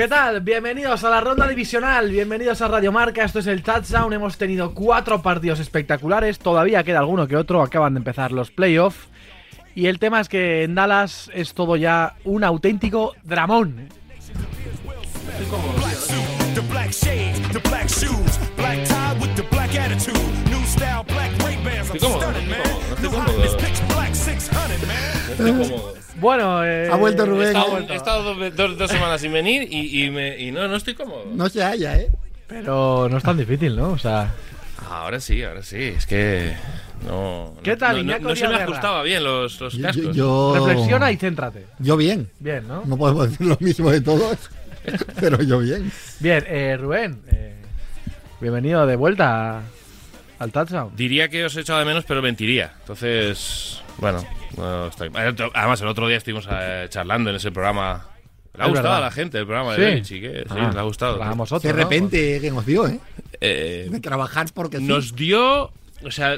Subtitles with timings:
[0.00, 0.40] ¿Qué tal?
[0.40, 4.72] Bienvenidos a la ronda divisional, bienvenidos a Radio Marca, esto es el Touchdown, hemos tenido
[4.72, 9.08] cuatro partidos espectaculares, todavía queda alguno que otro, acaban de empezar los playoffs
[9.74, 13.88] y el tema es que en Dallas es todo ya un auténtico dramón.
[14.18, 14.34] Estoy
[15.50, 16.16] cómodo, estoy
[22.00, 22.38] cómodo,
[22.88, 23.44] no estoy cómodo.
[25.28, 26.09] Estoy cómodo.
[26.20, 27.46] Bueno, eh, Ha vuelto He Rubén.
[27.48, 27.86] estado, ¿eh?
[27.90, 30.94] he estado dos, dos- dos semanas sin venir y, y me- y no, no estoy
[30.94, 31.24] cómodo.
[31.32, 32.08] No se halla, ¿eh?
[32.46, 33.90] Pero no es tan difícil, ¿no?
[33.90, 34.32] O sea,
[34.88, 35.76] Ahora sí, ahora sí.
[35.96, 36.52] Es que
[37.06, 37.54] no.
[37.62, 40.16] ¿Qué tal, no, no, Iñaco no se me ajustaba bien los, cascos.
[40.16, 41.66] yo- reflexiona y céntrate.
[41.78, 42.28] Yo bien.
[42.40, 42.82] Bien, ¿no?
[42.86, 44.36] No podemos decir lo mismo de todos,
[45.20, 45.92] pero yo bien.
[46.18, 47.54] Bien, eh, Rubén, eh,
[48.40, 49.62] bienvenido de vuelta
[50.40, 50.90] al Touchdown.
[50.96, 52.72] Diría que os he echado de menos, pero mentiría.
[52.80, 54.24] Entonces, bueno,
[54.56, 55.10] no estoy.
[55.54, 58.06] Además, el otro día estuvimos eh, charlando en ese programa.
[58.56, 58.96] Le ha Es gustado verdad.
[58.96, 59.80] a la gente el programa Sí.
[59.80, 60.44] de Belichick, ¿eh?
[60.48, 61.12] Sí, Ah, le ha gustado.
[61.14, 61.82] hablábamos otro, De ¿no?
[61.82, 62.98] repente, que nos dio, ¿eh?
[63.40, 64.82] Eh, De trabajar porque sí.
[64.84, 66.36] nos dio, o sea,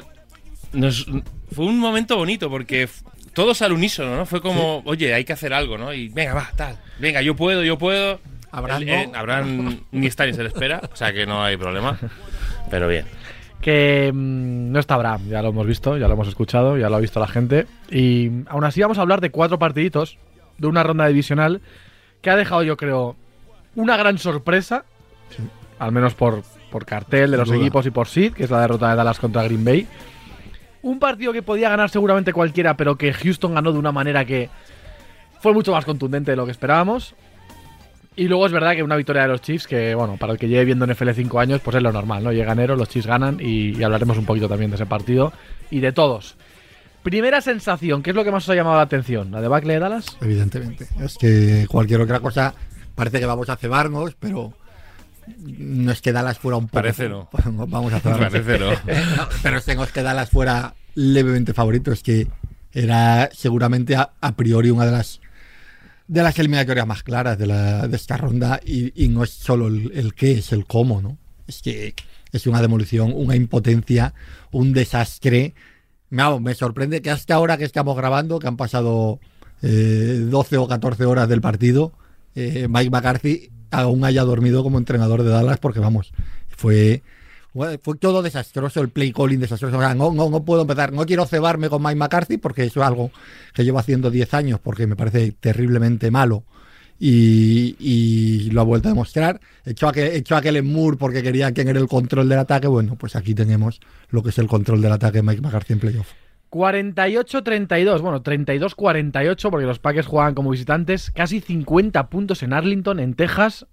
[0.73, 1.05] nos,
[1.53, 2.87] fue un momento bonito porque
[3.33, 4.25] todos al unísono, ¿no?
[4.27, 5.91] Fue como, oye, hay que hacer algo, ¿no?
[5.93, 8.19] Y venga, va, tal, venga, yo puedo, yo puedo.
[8.53, 8.91] El- no.
[8.93, 11.97] eh, Abraham ni está ni se le espera, o sea que no hay problema.
[12.69, 13.05] Pero bien.
[13.63, 16.97] Que mm, no está Abraham, ya lo hemos visto, ya lo hemos escuchado, ya lo
[16.97, 17.65] ha visto la gente.
[17.89, 20.17] Y aún así vamos a hablar de cuatro partiditos
[20.57, 21.61] de una ronda divisional
[22.21, 23.15] que ha dejado, yo creo,
[23.75, 24.85] una gran sorpresa,
[25.79, 27.57] al menos por, por cartel de los duda.
[27.57, 29.87] equipos y por seed, que es la derrota de Dallas contra Green Bay.
[30.81, 34.49] Un partido que podía ganar seguramente cualquiera, pero que Houston ganó de una manera que
[35.39, 37.15] fue mucho más contundente de lo que esperábamos.
[38.15, 40.47] Y luego es verdad que una victoria de los Chiefs, que bueno, para el que
[40.47, 42.31] lleve viendo NFL 5 años, pues es lo normal, ¿no?
[42.31, 45.33] Llega enero, los Chiefs ganan y, y hablaremos un poquito también de ese partido
[45.71, 46.35] y de todos.
[47.03, 49.29] Primera sensación, ¿qué es lo que más os ha llamado la atención?
[49.31, 50.17] ¿La debacle de Dallas?
[50.21, 50.87] Evidentemente.
[51.01, 52.53] Es que cualquier otra cosa
[52.95, 54.53] parece que vamos a cebarnos, pero
[55.37, 56.75] no es que Dallas fuera un poco.
[56.75, 57.29] Parece no.
[57.67, 58.31] Vamos a cebarnos.
[58.31, 58.71] Parece, ¿no?
[59.17, 62.27] No, pero es que no es que Dallas fuera levemente favorito, es que
[62.71, 65.19] era seguramente a, a priori una de las
[66.07, 70.51] de las eliminatorias más claras de, esta ronda y, no es solo el, qué, es
[70.51, 71.17] el cómo, ¿no?
[71.47, 71.93] Es que
[72.31, 74.13] es una demolición, una impotencia,
[74.51, 75.53] un desastre.
[76.09, 79.19] Vamos, me sorprende que hasta ahora que estamos grabando, que han pasado
[79.61, 81.93] eh, 12 o 14 horas del partido,
[82.35, 86.11] eh, Mike McCarthy aún haya dormido como entrenador de Dallas porque vamos,
[86.49, 87.01] fue
[87.53, 89.77] fue todo desastroso, el play calling desastroso.
[89.95, 93.11] No, no, no puedo empezar, no quiero cebarme con Mike McCarthy porque eso es algo
[93.53, 96.43] que llevo haciendo 10 años porque me parece terriblemente malo
[96.99, 99.39] y, lo ha vuelto a demostrar.
[99.65, 102.67] Echó a, que, echó a Kellen Moore porque quería quien era el control del ataque.
[102.67, 105.79] Bueno, pues aquí tenemos lo que es el control del ataque de Mike McCarthy en
[105.79, 106.11] playoff.
[106.49, 113.15] 48-32, bueno, 32-48 porque los Packers juegan como visitantes, casi 50 puntos en Arlington, en
[113.15, 113.65] Texas.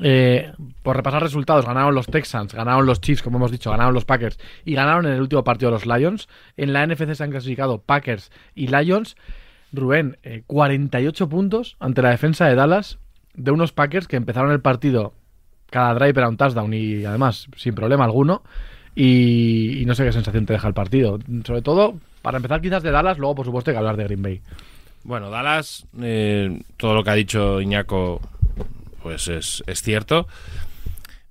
[0.00, 0.52] Eh,
[0.82, 4.38] por repasar resultados, ganaron los Texans, ganaron los Chiefs, como hemos dicho, ganaron los Packers
[4.64, 6.28] y ganaron en el último partido los Lions.
[6.56, 9.16] En la NFC se han clasificado Packers y Lions.
[9.72, 12.98] Rubén, eh, 48 puntos ante la defensa de Dallas
[13.34, 15.12] de unos Packers que empezaron el partido
[15.70, 18.42] cada drive era un touchdown y además sin problema alguno.
[18.94, 21.18] Y, y no sé qué sensación te deja el partido.
[21.44, 24.22] Sobre todo, para empezar quizás de Dallas, luego por supuesto hay que hablar de Green
[24.22, 24.40] Bay.
[25.04, 28.20] Bueno, Dallas, eh, todo lo que ha dicho Iñaco,
[29.02, 30.26] pues es, es cierto.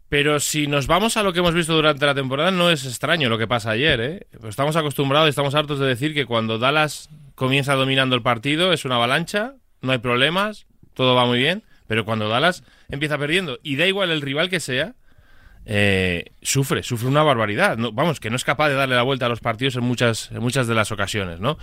[0.09, 3.29] Pero si nos vamos a lo que hemos visto durante la temporada, no es extraño
[3.29, 4.01] lo que pasa ayer.
[4.01, 4.27] ¿eh?
[4.31, 8.73] Pues estamos acostumbrados y estamos hartos de decir que cuando Dallas comienza dominando el partido
[8.73, 10.65] es una avalancha, no hay problemas,
[10.95, 11.63] todo va muy bien.
[11.85, 14.95] Pero cuando Dallas empieza perdiendo, y da igual el rival que sea,
[15.65, 17.77] eh, sufre, sufre una barbaridad.
[17.93, 20.67] Vamos, que no es capaz de darle la vuelta a los partidos en muchas, muchas
[20.67, 21.57] de las ocasiones, ¿no?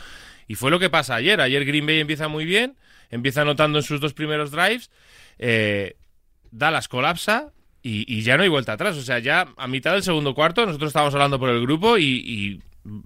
[0.47, 1.41] Y fue lo que pasa ayer.
[1.41, 2.77] Ayer Green Bay empieza muy bien,
[3.11, 4.91] empieza anotando en sus dos primeros drives,
[5.39, 5.97] eh,
[6.51, 7.53] Dallas colapsa
[7.83, 8.97] y, y ya no hay vuelta atrás.
[8.97, 12.05] O sea, ya a mitad del segundo cuarto nosotros estábamos hablando por el grupo y,
[12.05, 12.63] y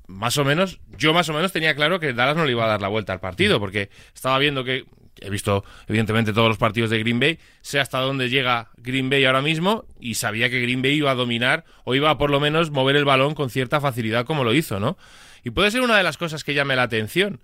[0.06, 2.68] más o menos, yo más o menos tenía claro que Dallas no le iba a
[2.68, 4.84] dar la vuelta al partido, porque estaba viendo que
[5.20, 9.24] he visto evidentemente todos los partidos de Green Bay, sé hasta dónde llega Green Bay
[9.24, 12.40] ahora mismo y sabía que Green Bay iba a dominar o iba a por lo
[12.40, 14.96] menos mover el balón con cierta facilidad como lo hizo, ¿no?
[15.44, 17.40] Y puede ser una de las cosas que llame la atención.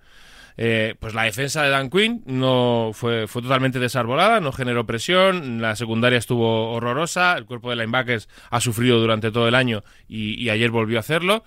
[0.59, 5.61] Eh, pues la defensa de Dan Quinn no fue, fue totalmente desarbolada, no generó presión,
[5.61, 10.43] la secundaria estuvo horrorosa, el cuerpo de linebackers ha sufrido durante todo el año y,
[10.43, 11.45] y ayer volvió a hacerlo.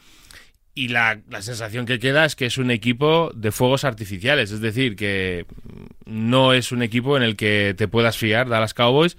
[0.75, 4.61] Y la, la, sensación que queda es que es un equipo de fuegos artificiales, es
[4.61, 5.45] decir, que
[6.05, 9.17] no es un equipo en el que te puedas fiar, Dallas Cowboys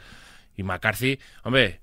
[0.56, 1.18] y McCarthy.
[1.42, 1.80] Hombre,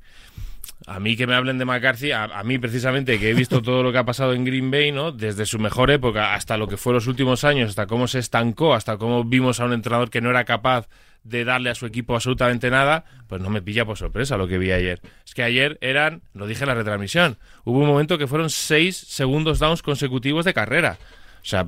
[0.85, 3.81] a mí que me hablen de McCarthy, a, a, mí precisamente que he visto todo
[3.83, 5.12] lo que ha pasado en Green Bay, ¿no?
[5.12, 8.74] Desde su mejor época hasta lo que fue los últimos años, hasta cómo se estancó,
[8.74, 10.88] hasta cómo vimos a un entrenador que no era capaz
[11.24, 14.57] de darle a su equipo absolutamente nada, pues no me pilla por sorpresa lo que
[14.57, 15.01] vi ayer.
[15.25, 18.95] Es que ayer eran, lo dije en la retransmisión, hubo un momento que fueron seis
[18.95, 20.97] segundos downs consecutivos de carrera.
[21.41, 21.68] O sea,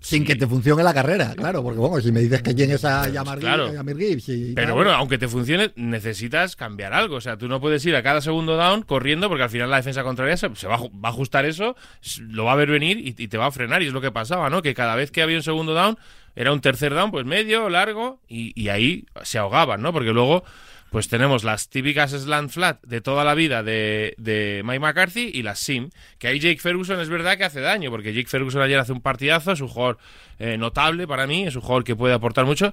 [0.00, 3.08] sin que te funcione la carrera, claro, porque bueno, si me dices que tienes a
[3.08, 3.70] Yamar claro.
[3.70, 7.16] Gibbs y Pero bueno, aunque te funcione, necesitas cambiar algo.
[7.16, 9.78] O sea, tú no puedes ir a cada segundo down corriendo porque al final la
[9.78, 11.74] defensa contraria se, se va, a, va, a, ajustar eso,
[12.20, 13.82] lo va a ver venir y, y, te va a frenar.
[13.82, 14.62] Y es lo que pasaba, ¿no?
[14.62, 15.98] Que cada vez que había un segundo down,
[16.36, 19.92] era un tercer down, pues medio, largo, y, y ahí se ahogaban, ¿no?
[19.92, 20.44] Porque luego
[20.90, 25.42] pues tenemos las típicas slant flat de toda la vida de, de, Mike McCarthy y
[25.42, 25.90] las sim.
[26.18, 29.02] Que ahí Jake Ferguson es verdad que hace daño, porque Jake Ferguson ayer hace un
[29.02, 29.98] partidazo, es un jugador
[30.38, 32.72] eh, notable para mí, es un jugador que puede aportar mucho,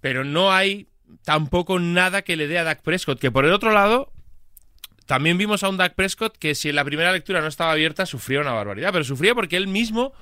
[0.00, 0.86] pero no hay
[1.24, 4.12] tampoco nada que le dé a Dak Prescott, que por el otro lado...
[5.04, 8.06] También vimos a un Dak Prescott que si en la primera lectura no estaba abierta
[8.06, 10.14] sufría una barbaridad, pero sufría porque él mismo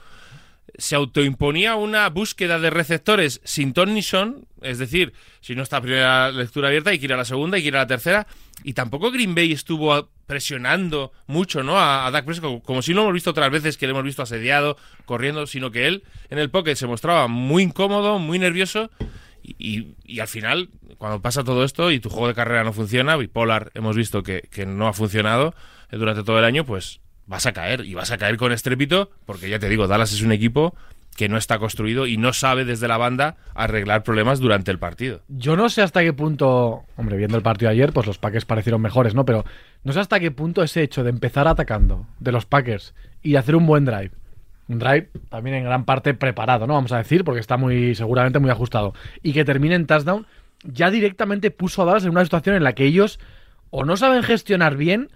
[0.79, 5.77] se autoimponía una búsqueda de receptores sin ton ni son, es decir, si no está
[5.77, 7.87] la primera lectura abierta, hay que ir a la segunda, hay que ir a la
[7.87, 8.27] tercera,
[8.63, 11.79] y tampoco Green Bay estuvo presionando mucho ¿no?
[11.79, 14.23] a, a Dak Prescott, como si lo hemos visto otras veces que le hemos visto
[14.23, 18.91] asediado, corriendo, sino que él en el pocket se mostraba muy incómodo, muy nervioso,
[19.43, 20.69] y, al final,
[20.99, 24.43] cuando pasa todo esto y tu juego de carrera no funciona, bipolar hemos visto que,
[24.51, 25.55] que no ha funcionado
[25.91, 29.49] durante todo el año, pues vas a caer y vas a caer con estrépito porque
[29.49, 30.75] ya te digo, Dallas es un equipo
[31.17, 35.21] que no está construido y no sabe desde la banda arreglar problemas durante el partido.
[35.29, 38.81] Yo no sé hasta qué punto, hombre, viendo el partido ayer, pues los Packers parecieron
[38.81, 39.25] mejores, ¿no?
[39.25, 39.45] Pero
[39.85, 43.57] no sé hasta qué punto ese hecho de empezar atacando de los Packers y hacer
[43.57, 44.13] un buen drive,
[44.69, 46.75] un drive también en gran parte preparado, ¿no?
[46.75, 50.27] Vamos a decir, porque está muy seguramente muy ajustado y que termine en touchdown,
[50.65, 53.19] ya directamente puso a Dallas en una situación en la que ellos
[53.71, 55.11] o no saben gestionar bien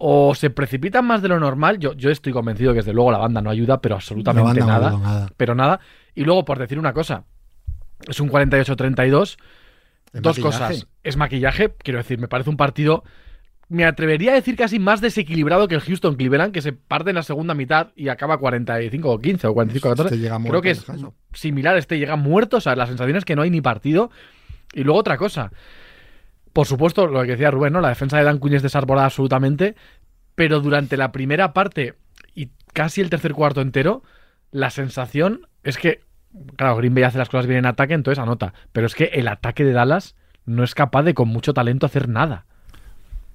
[0.00, 1.78] o se precipitan más de lo normal.
[1.80, 4.98] Yo, yo estoy convencido que desde luego la banda no ayuda, pero absolutamente nada, no
[4.98, 5.28] nada.
[5.36, 5.80] Pero nada.
[6.14, 7.24] Y luego, por decir una cosa,
[8.06, 9.36] es un 48-32.
[10.12, 10.40] Dos maquillaje.
[10.40, 10.86] cosas.
[11.02, 13.02] Es maquillaje, quiero decir, me parece un partido.
[13.68, 17.16] Me atrevería a decir casi más desequilibrado que el Houston Cleveland, que se parte en
[17.16, 20.14] la segunda mitad y acaba 45 o 15 o 45 14.
[20.14, 20.86] Este llega Creo que es
[21.34, 24.12] similar, este llega muerto, o sea, la sensación es que no hay ni partido.
[24.72, 25.50] Y luego otra cosa.
[26.58, 27.80] Por supuesto, lo que decía Rubén, ¿no?
[27.80, 29.76] La defensa de Dan es desarbolada absolutamente,
[30.34, 31.94] pero durante la primera parte
[32.34, 34.02] y casi el tercer cuarto entero,
[34.50, 36.00] la sensación es que,
[36.56, 39.28] claro, Green Bay hace las cosas bien en ataque, entonces anota, pero es que el
[39.28, 40.16] ataque de Dallas
[40.46, 42.44] no es capaz de con mucho talento hacer nada.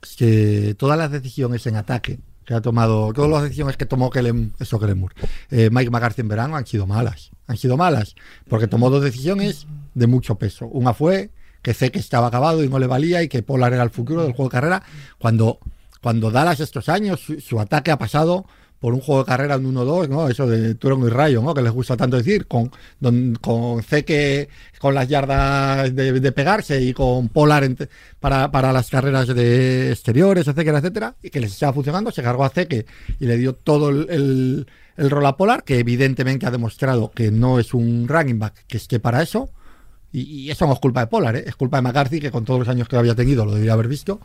[0.01, 4.09] Es que todas las decisiones en ataque que ha tomado, todas las decisiones que tomó
[4.09, 5.07] Kellen, eso Kellen
[5.49, 7.31] eh, Mike McCarthy en verano han sido malas.
[7.47, 8.15] Han sido malas,
[8.49, 10.67] porque tomó dos decisiones de mucho peso.
[10.67, 11.31] Una fue
[11.63, 14.21] que sé que estaba acabado y no le valía y que Polar era el futuro
[14.21, 14.83] del juego de carrera,
[15.17, 15.57] cuando,
[16.01, 18.45] cuando Dallas estos años, su, ataque ha pasado
[18.79, 20.27] por un juego de carrera en 1-2, ¿no?
[20.27, 21.53] Eso de Turon y Rayo, ¿no?
[21.53, 22.69] Que les gusta tanto decir, con,
[22.99, 23.81] don, con
[24.77, 27.63] con las yardas de, pegarse y con Polar
[28.19, 32.43] para, para las carreras de exteriores, etcétera, etcétera, y que les estaba funcionando, se cargó
[32.43, 32.85] a Zeke
[33.21, 34.67] y le dio todo el, el,
[34.97, 38.75] el rol a Polar, que evidentemente ha demostrado que no es un running back que
[38.75, 39.49] esté para eso,
[40.13, 41.43] y, eso no es culpa de Polar, ¿eh?
[41.47, 43.87] es culpa de McCarthy, que con todos los años que había tenido lo debería haber
[43.87, 44.21] visto.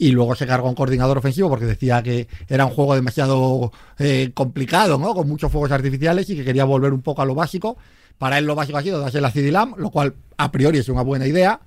[0.00, 4.30] Y luego se cargó un coordinador ofensivo porque decía que era un juego demasiado eh,
[4.32, 5.12] complicado, ¿no?
[5.12, 7.76] Con muchos fuegos artificiales y que quería volver un poco a lo básico.
[8.16, 11.02] Para él lo básico ha sido darse la CDLAM, lo cual a priori es una
[11.02, 11.60] buena idea,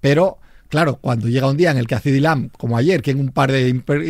[0.00, 0.38] pero
[0.72, 3.20] claro, cuando llega un día en el que a CD Lamb, como ayer, que en
[3.20, 4.00] un par de impre,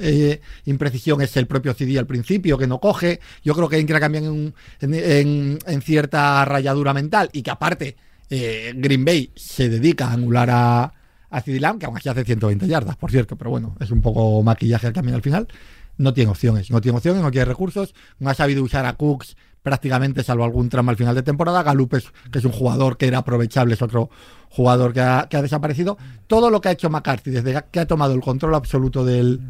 [0.00, 4.24] eh, imprecisión es el propio CD al principio, que no coge, yo creo que cambiar
[4.24, 7.96] en, en, en, en, cierta rayadura mental y que aparte
[8.30, 10.92] eh, Green Bay se dedica a anular a,
[11.30, 14.90] a que aún así hace 120 yardas, por cierto, pero bueno, es un poco maquillaje
[14.92, 15.48] también al final.
[15.96, 19.36] No tiene opciones, no tiene opciones, no tiene recursos, no ha sabido usar a Cooks
[19.62, 21.62] prácticamente salvo algún tramo al final de temporada.
[21.62, 24.10] Galup es, que es un jugador que era aprovechable, es otro
[24.48, 25.98] jugador que ha, desaparecido.
[26.26, 29.40] Todo lo que ha hecho McCarthy desde que ha tomado el control absoluto del,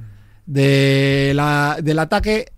[0.47, 2.53] del ataque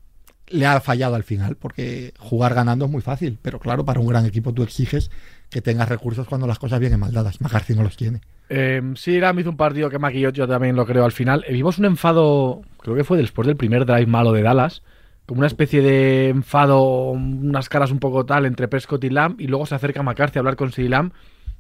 [0.49, 4.07] le ha fallado al final, porque jugar ganando es muy fácil, pero claro, para un
[4.07, 5.11] gran equipo tú exiges
[5.51, 7.41] que tengas recursos cuando las cosas vienen mal dadas.
[7.41, 8.21] McCarthy no los tiene.
[8.49, 11.45] Eh, sí, Ram hizo un partido que maquilló, yo también lo creo al final.
[11.47, 14.83] Eh, vimos un enfado, creo que fue después del primer drive malo de Dallas,
[15.27, 19.49] como una especie de enfado, unas caras un poco tal entre Prescott y Lamb, y
[19.49, 21.13] luego se acerca McCarthy a hablar con CD Lamb,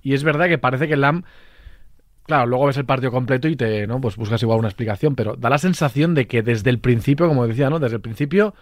[0.02, 1.24] y es verdad que parece que Lamb,
[2.26, 4.00] claro, luego ves el partido completo y te, ¿no?
[4.00, 7.46] Pues buscas igual una explicación, pero da la sensación de que desde el principio, como
[7.46, 7.78] decía, ¿no?
[7.78, 8.54] Desde el principio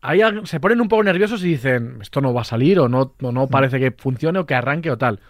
[0.00, 3.14] ahí se ponen un poco nerviosos y dicen, esto no va a salir o no,
[3.20, 5.20] o no parece que funcione o que arranque o tal.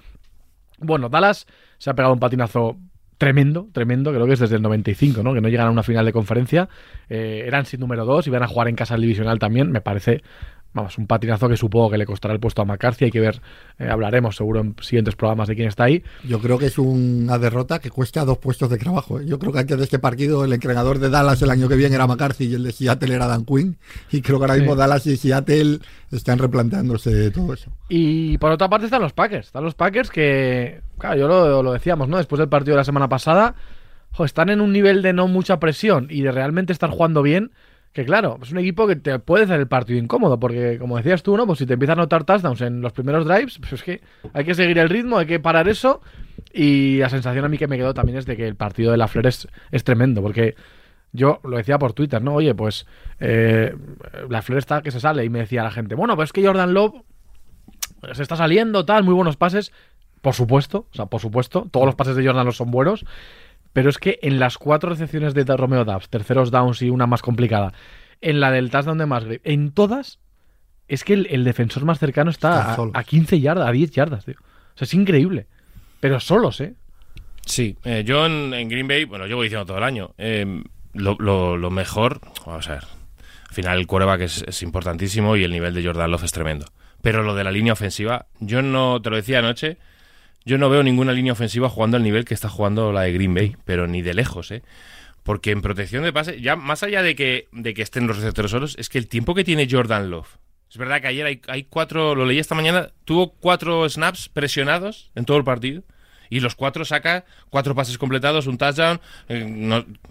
[0.79, 1.47] Bueno, Dallas
[1.79, 2.79] se ha pegado un patinazo
[3.19, 5.35] tremendo, tremendo, creo que es desde el 95, ¿no?
[5.35, 6.71] Que no llegan a una final de conferencia.
[7.11, 9.71] Eh, eran sin número 2 y van a jugar en casa divisional también.
[9.71, 10.23] Me parece
[10.73, 13.07] vamos, un patinazo que supongo que le costará el puesto a McCarthy.
[13.07, 13.41] Hay que ver,
[13.79, 16.03] eh, hablaremos seguro en siguientes programas de quién está ahí.
[16.25, 19.21] Yo creo que es una derrota que cuesta dos puestos de trabajo.
[19.21, 19.25] ¿eh?
[19.27, 21.95] Yo creo que antes de este partido el entrenador de Dallas el año que viene
[21.95, 23.77] era McCarthy y el de Seattle era Dan Quinn.
[24.11, 25.79] Y creo que ahora mismo Dallas y Seattle
[26.11, 27.71] están replanteándose todo eso.
[27.89, 29.49] Y por otra parte están los Packers.
[29.49, 32.17] Están los Packers que, claro, yo lo, lo decíamos, ¿no?
[32.17, 33.55] Después del partido de la semana pasada,
[34.25, 37.53] están en un nivel de no mucha presión y de realmente estar jugando bien
[37.93, 41.23] que claro, es un equipo que te puede hacer el partido incómodo, porque como decías
[41.23, 41.47] tú, ¿no?
[41.47, 44.01] Pues si te empiezan a notar touchdowns en los primeros drives, pues es que
[44.33, 46.01] hay que seguir el ritmo, hay que parar eso.
[46.53, 48.97] Y la sensación a mí que me quedó también es de que el partido de
[48.97, 49.49] la Flor es,
[49.85, 50.55] tremendo, porque
[51.13, 52.35] yo lo decía por Twitter, ¿no?
[52.35, 52.87] Oye, pues
[53.19, 53.75] eh,
[54.29, 56.47] la Flor está que se sale, y me decía la gente, bueno, pues es que
[56.47, 57.03] Jordan Love
[58.13, 59.73] se está saliendo, tal, muy buenos pases.
[60.21, 63.05] Por supuesto, o sea, por supuesto, todos los pases de Jordan Love son buenos.
[63.73, 67.23] Pero es que en las cuatro recepciones de Romeo Dubs, terceros downs y una más
[67.23, 67.73] complicada,
[68.21, 70.19] en la del touchdown de Musgrave, en todas,
[70.89, 74.35] es que el, defensor más cercano está, a, 15 yardas, a 10 yardas, tío.
[74.41, 75.47] O sea, es increíble.
[76.00, 76.75] Pero solos, ¿eh?
[77.47, 80.62] Sí, eh, yo en, Green Bay, bueno, yo voy diciendo todo el año, eh,
[80.95, 82.85] lo, mejor, vamos a ver,
[83.49, 86.67] al final el quarterback es, es importantísimo y el nivel de Jordan Love es tremendo.
[87.03, 89.79] Pero lo de la línea ofensiva, yo no, te lo decía anoche,
[90.45, 93.35] yo no veo ninguna línea ofensiva jugando al nivel que está jugando la de Green
[93.35, 94.63] Bay, pero ni de lejos, ¿eh?
[95.23, 98.51] Porque en protección de pase, ya más allá de que, de que estén los receptores
[98.51, 100.39] solos, es que el tiempo que tiene Jordan Love.
[100.71, 105.11] Es verdad que ayer hay, hay cuatro, lo leí esta mañana, tuvo cuatro snaps presionados
[105.15, 105.83] en todo el partido.
[106.31, 109.01] Y los cuatro saca cuatro pases completados, un touchdown,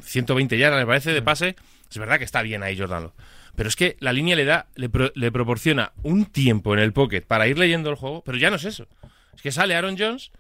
[0.01, 1.55] 120 eh, yardas, me parece, de pase.
[1.89, 3.13] Es verdad que está bien ahí Jordan Love.
[3.55, 7.21] Pero es que la línea le da, le, le proporciona un tiempo en el pocket
[7.21, 8.87] para ir leyendo el juego, pero ya no es eso.
[9.35, 10.31] Es que sale Aaron Jones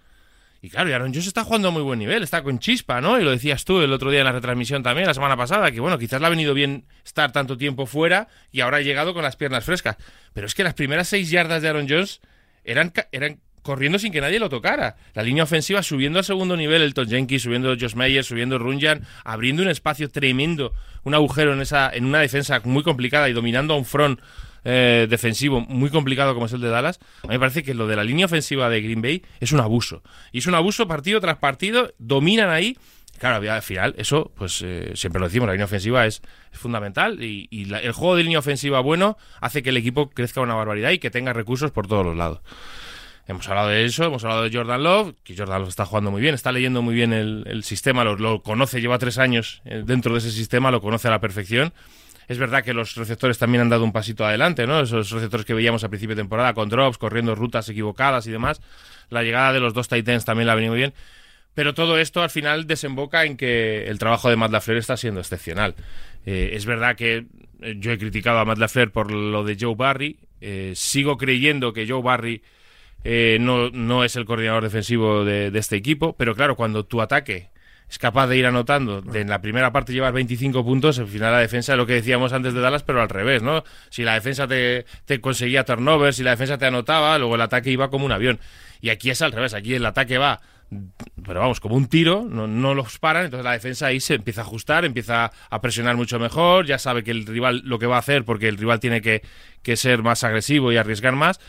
[0.61, 3.19] y claro, Aaron Jones está jugando a muy buen nivel, está con chispa, ¿no?
[3.19, 5.79] Y lo decías tú el otro día en la retransmisión también, la semana pasada, que
[5.79, 9.23] bueno, quizás le ha venido bien estar tanto tiempo fuera y ahora ha llegado con
[9.23, 9.95] las piernas frescas.
[10.33, 12.19] Pero es que las primeras seis yardas de Aaron Jones
[12.65, 14.97] eran, eran corriendo sin que nadie lo tocara.
[15.13, 19.07] La línea ofensiva subiendo al segundo nivel, el Elton Jenkins, subiendo Josh Meyer, subiendo Runjan,
[19.23, 23.75] abriendo un espacio tremendo, un agujero en, esa, en una defensa muy complicada y dominando
[23.75, 24.19] a un front
[24.63, 27.87] eh, defensivo muy complicado como es el de Dallas, a mí me parece que lo
[27.87, 30.03] de la línea ofensiva de Green Bay es un abuso.
[30.31, 32.77] Y es un abuso partido tras partido, dominan ahí.
[33.17, 36.21] Claro, al final, eso, pues eh, siempre lo decimos, la línea ofensiva es,
[36.53, 40.91] fundamental y, el juego de línea ofensiva bueno hace que el equipo crezca una barbaridad
[40.91, 42.39] y que tenga recursos por todos los lados.
[43.27, 46.21] Hemos hablado de eso, hemos hablado de Jordan Love, que Jordan Love está jugando muy
[46.21, 50.13] bien, está leyendo muy bien el, sistema, lo, lo, conoce, lleva tres años eh, dentro
[50.13, 51.73] de ese sistema, lo conoce a la perfección
[52.29, 54.81] es verdad que los receptores también han dado un pasito adelante, ¿no?
[54.81, 58.61] Esos receptores que veíamos a principio de temporada con drops, corriendo rutas equivocadas y demás.
[59.09, 60.93] La llegada de los dos Titans también la ha venido bien.
[61.55, 65.19] Pero todo esto al final desemboca en que el trabajo de Matt LaFleur está siendo
[65.19, 65.73] excepcional.
[66.23, 67.25] Eh, es verdad que
[67.61, 70.19] eh, yo he criticado a Matt LaFleur por lo de Joe Barry.
[70.39, 72.43] Eh, sigo creyendo que Joe Barry
[73.39, 77.49] no, no, es el coordinador defensivo de, de, este equipo, pero claro, cuando tu ataque
[77.89, 81.31] es capaz de ir anotando, de en la primera parte llevar 25 puntos, al final
[81.31, 83.63] la defensa, lo que decíamos antes de Dallas, pero al revés, ¿no?
[83.89, 87.71] Si la defensa te, te conseguía turnovers, si la defensa te anotaba, luego el ataque
[87.71, 88.39] iba como un avión.
[88.79, 90.39] Y aquí es al revés, aquí el ataque va
[91.25, 94.41] pero vamos, como un tiro, no, no, los paran, entonces la defensa ahí se empieza
[94.41, 97.95] a ajustar, empieza a presionar mucho mejor, ya sabe que el rival lo que va
[97.95, 99.23] a hacer porque el rival tiene que,
[99.63, 101.39] que ser más agresivo y arriesgar más.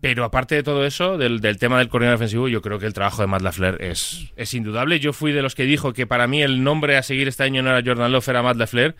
[0.00, 3.20] Pero aparte de todo eso, del, tema del coordinador defensivo, yo creo que el trabajo
[3.20, 4.98] de Matt LaFleur es, es indudable.
[4.98, 7.62] Yo fui de los que dijo que para mí el nombre a seguir este año
[7.62, 8.96] no era Jordan Love, era Matt LaFleur.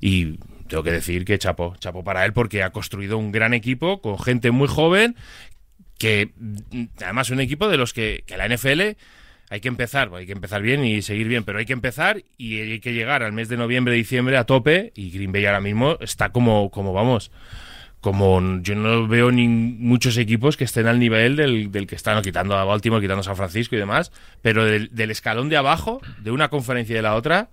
[0.00, 4.00] Y tengo que decir que chapo, chapo para él porque ha construido un gran equipo
[4.00, 5.14] con gente muy joven,
[5.98, 6.32] que
[7.00, 8.96] además un equipo de los que, que la NFL
[9.50, 12.60] hay que empezar, hay que empezar bien y seguir bien, pero hay que empezar y
[12.60, 15.96] hay que llegar al mes de noviembre, diciembre a tope y Green Bay ahora mismo
[16.00, 17.32] está como, como vamos
[18.00, 22.22] como yo no veo ni muchos equipos que estén al nivel del, del que están
[22.22, 26.30] quitando a Baltimore, quitando a San Francisco y demás, pero del, escalón de abajo, de
[26.30, 27.50] una conferencia y de la otra,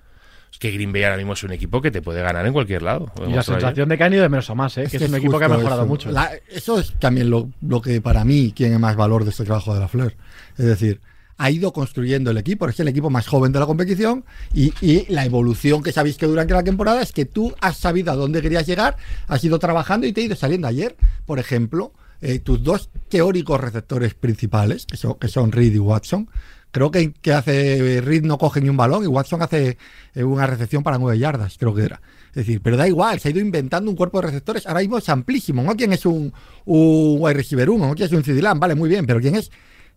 [0.51, 2.81] es que Green Bay ahora mismo es un equipo que te puede ganar en cualquier
[2.81, 3.11] lado.
[3.27, 4.87] Y la sensación de que han ido de menos a más, ¿eh?
[4.89, 6.11] que, es, un equipo que ha mejorado mucho.
[6.49, 9.81] eso es también lo, lo, que para mí tiene más valor de este trabajo de
[9.81, 10.15] la Fleur.
[10.57, 11.01] Es decir,
[11.37, 14.73] ha ido construyendo el equipo, es el equipo más joven de la competición y,
[15.09, 18.41] la evolución que sabéis que durante la temporada es que tú has sabido a dónde
[18.41, 20.67] querías llegar, has ido trabajando y te ha ido saliendo.
[20.67, 25.79] Ayer, por ejemplo, eh, tus dos teóricos receptores principales, que son, que son Reed y
[25.79, 26.29] Watson,
[26.71, 29.77] creo que, que hace Reed no coge ni un balón y Watson hace
[30.15, 32.01] eh, una recepción para nueve yardas, creo que era.
[32.29, 34.97] Es decir, pero da igual, se ha ido inventando un cuerpo de receptores, ahora mismo
[34.97, 36.33] es amplísimo, no quién es un,
[36.65, 39.51] un wide receiver 1, no quién es un Cidilan, vale, muy bien, pero quién es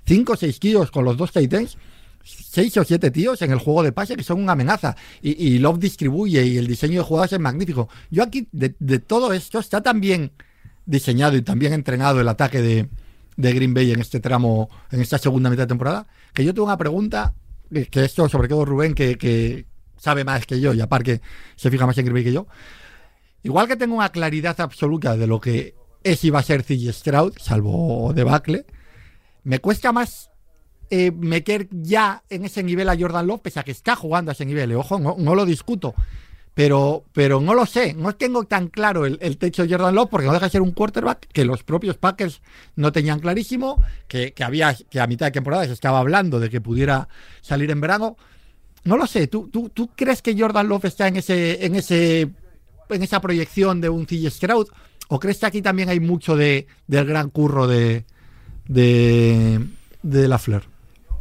[0.06, 1.76] 5 o 6 kilos con los dos Titans
[2.22, 4.96] seis o siete tíos en el juego de pase que son una amenaza.
[5.22, 7.88] Y, y Love distribuye y el diseño de jugadas es magnífico.
[8.10, 10.32] Yo aquí, de, de todo esto, está tan bien
[10.86, 12.88] diseñado y tan bien entrenado el ataque de,
[13.36, 16.66] de Green Bay en este tramo, en esta segunda mitad de temporada, que yo tengo
[16.66, 17.34] una pregunta,
[17.70, 19.66] que esto sobre todo Rubén, que, que
[19.96, 21.20] sabe más que yo y aparte
[21.56, 22.46] se fija más en Green Bay que yo.
[23.42, 26.92] Igual que tengo una claridad absoluta de lo que es y va a ser CJ
[26.92, 28.66] Stroud, salvo debacle,
[29.44, 30.30] me cuesta más
[30.92, 34.32] eh, meter ya en ese nivel a Jordan Love, pese a que está jugando a
[34.32, 34.72] ese nivel.
[34.72, 35.94] Y ojo, no, lo discuto.
[36.52, 40.10] Pero, pero no lo sé, no tengo tan claro el, el techo de Jordan Love
[40.10, 42.42] porque no deja de ser un quarterback que los propios Packers
[42.74, 46.50] no tenían clarísimo, que, que había que a mitad de temporada se estaba hablando de
[46.50, 47.08] que pudiera
[47.40, 48.16] salir en verano.
[48.82, 52.30] No lo sé, ¿tú, tú, tú crees que Jordan Love está en ese, en ese
[52.88, 54.66] en esa proyección de un CJ Stroud?
[55.08, 58.04] ¿O crees que aquí también hay mucho de, del gran curro de,
[58.70, 59.60] de,
[60.02, 60.62] de la Fleur?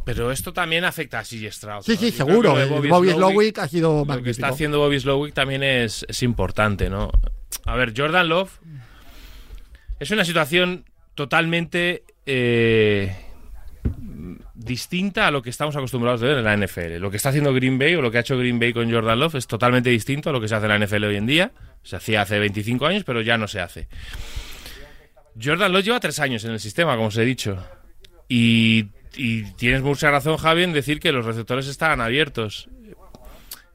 [0.04, 1.82] Pero esto también afecta a CJ Stroud.
[1.82, 1.98] Sí, ¿no?
[1.98, 2.52] sí, Yo seguro.
[2.68, 4.30] Bobby Bobby Slowick- ha sido Lo que magnífico.
[4.30, 7.10] está haciendo Bobby Slowick también es, es importante, ¿no?
[7.66, 8.50] A ver, Jordan Love
[9.98, 13.14] es una situación totalmente eh,
[14.54, 16.96] distinta a lo que estamos acostumbrados a ver en la NFL.
[16.98, 19.18] Lo que está haciendo Green Bay o lo que ha hecho Green Bay con Jordan
[19.20, 21.52] Love es totalmente distinto a lo que se hace en la NFL hoy en día.
[21.82, 23.88] Se hacía hace 25 años, pero ya no se hace.
[25.42, 27.62] Jordan Love lleva tres años en el sistema, como os he dicho.
[28.28, 32.68] Y, y tienes mucha razón, Javi, en decir que los receptores estaban abiertos.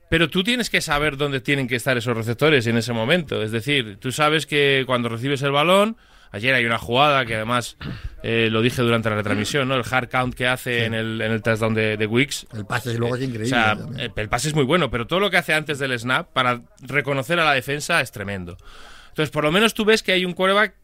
[0.09, 3.41] Pero tú tienes que saber dónde tienen que estar esos receptores en ese momento.
[3.41, 5.97] Es decir, tú sabes que cuando recibes el balón,
[6.31, 7.75] ayer hay una jugada que además
[8.21, 9.75] eh, lo dije durante la retransmisión, ¿no?
[9.75, 12.45] El hard count que hace en, el, en el touchdown de, de Wicks.
[12.53, 13.47] El pase luego es increíble.
[13.47, 13.99] O sea, también.
[13.99, 16.61] el, el pase es muy bueno, pero todo lo que hace antes del snap para
[16.81, 18.57] reconocer a la defensa es tremendo.
[19.09, 20.75] Entonces, por lo menos tú ves que hay un quarterback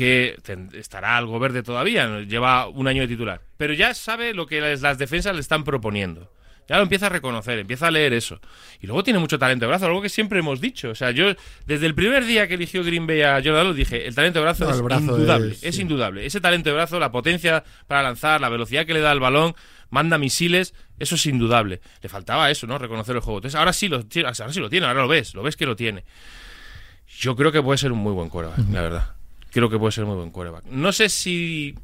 [0.00, 0.36] que
[0.72, 4.96] estará algo verde todavía, lleva un año de titular, pero ya sabe lo que las,
[4.96, 6.32] defensas le están proponiendo.
[6.68, 8.40] Ya lo empieza a reconocer, empieza a leer eso.
[8.80, 10.88] Y luego tiene mucho talento de brazo, algo que siempre hemos dicho.
[10.90, 11.34] O sea, yo
[11.66, 14.44] desde el primer día que eligió Green Bay a Jordan Love dije, el talento de
[14.44, 15.82] brazo No, es brazo indudable, es- es sí.
[15.82, 16.24] indudable.
[16.24, 19.54] Ese talento de brazo, la potencia para lanzar, la velocidad que le da al balón,
[19.90, 21.80] manda misiles, eso es indudable.
[22.02, 22.78] Le faltaba eso, ¿no?
[22.78, 23.38] Reconocer el juego.
[23.40, 25.74] Entonces ahora sí lo, ahora sí lo tiene, ahora lo ves, lo ves que lo
[25.76, 26.04] tiene.
[27.18, 29.14] Yo creo que puede ser un muy buen quarterback, la verdad.
[29.50, 30.64] Creo que puede ser muy buen quarterback.
[30.66, 31.74] No sé si...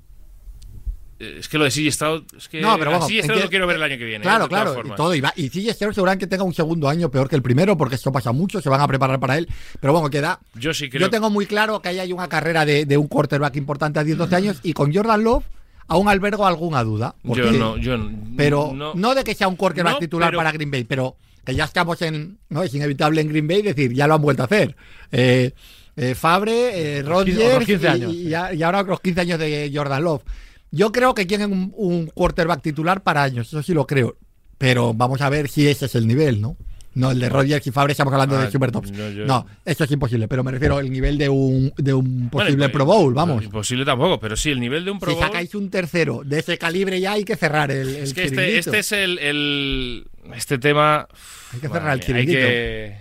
[1.18, 2.22] eh, Es que lo de CJ Stroud...
[2.37, 4.18] Es que No, pero a CJ ¿en Stroud lo quiero ver el año que viene.
[4.24, 4.29] ¿eh?
[4.29, 5.14] Claro, claro, y todo.
[5.14, 7.94] Y, va, y CJ Stroud seguramente tenga un segundo año peor que el primero, porque
[7.96, 9.48] esto pasa mucho, se van a preparar para él.
[9.81, 10.40] Pero bueno, queda.
[10.55, 11.00] Yo sí creo...
[11.00, 14.05] Yo tengo muy claro que ahí hay una carrera de, de un quarterback importante a
[14.05, 15.44] 10-12 años, y con Jordan Love
[15.88, 17.14] aún albergo alguna duda.
[17.24, 17.96] porque- Yo no, yo
[18.37, 18.94] Pero no.
[18.94, 21.62] no, de que sea un quarterback No, titular pero- para Green Bay, pero que ya
[21.64, 22.38] estamos en.
[22.48, 24.74] No, es inevitable en Green Bay decir, ya lo han vuelto a hacer.
[25.12, 25.52] Eh,
[25.96, 30.04] eh, Fabre, eh, Rodgers otros 15 y- y, y ahora otros 15 años de Jordan
[30.04, 30.22] Love.
[30.70, 34.16] Yo creo que quieren un, un quarterback titular para años, eso sí lo creo.
[34.59, 36.56] Pero vamos a ver si ese es el nivel, ¿no?
[36.94, 38.90] No, el de Rodgers y Fabre estamos hablando Ah, de Supertops.
[38.90, 42.30] no, yo- No, eso es imposible, pero me refiero al nivel de un, de un
[42.30, 43.44] posible impo- Pro Bowl, vamos.
[43.44, 45.26] Imposible tampoco, pero sí, el nivel de un Pro Si Bowl...
[45.26, 48.37] sacáis un tercero de ese calibre ya hay que cerrar el, el Es que este,
[48.37, 48.59] chiringuito.
[48.70, 51.06] este es el, el- Este tema.
[51.52, 52.38] Hay que cerrar el mía, hay chiringuito.
[52.40, 52.96] que.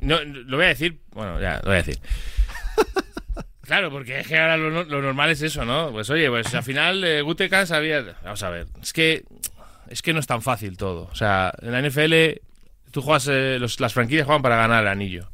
[0.00, 1.00] No, lo voy a decir.
[1.12, 1.98] Bueno, ya, lo voy a decir.
[3.62, 5.92] Claro, porque es que ahora lo, no- lo normal es eso, ¿no?
[5.92, 8.16] Pues oye, pues al final eh, Gutekan sabía.
[8.24, 8.66] Vamos a ver.
[8.82, 9.22] Es que.
[9.88, 11.08] Es que no es tan fácil todo.
[11.12, 12.40] O sea, en la NFL.
[12.90, 13.28] Tú juegas.
[13.30, 15.30] eh, los- las franquicias juegan para ganar el anillo.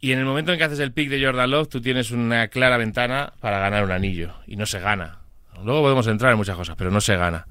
[0.00, 2.48] Y en el momento en que haces el pick de Jordan Love, tú tienes una
[2.48, 4.34] clara ventana para ganar un anillo.
[4.46, 5.18] Y no se gana.
[5.64, 7.46] Luego podemos entrar en muchas cosas, pero no se gana.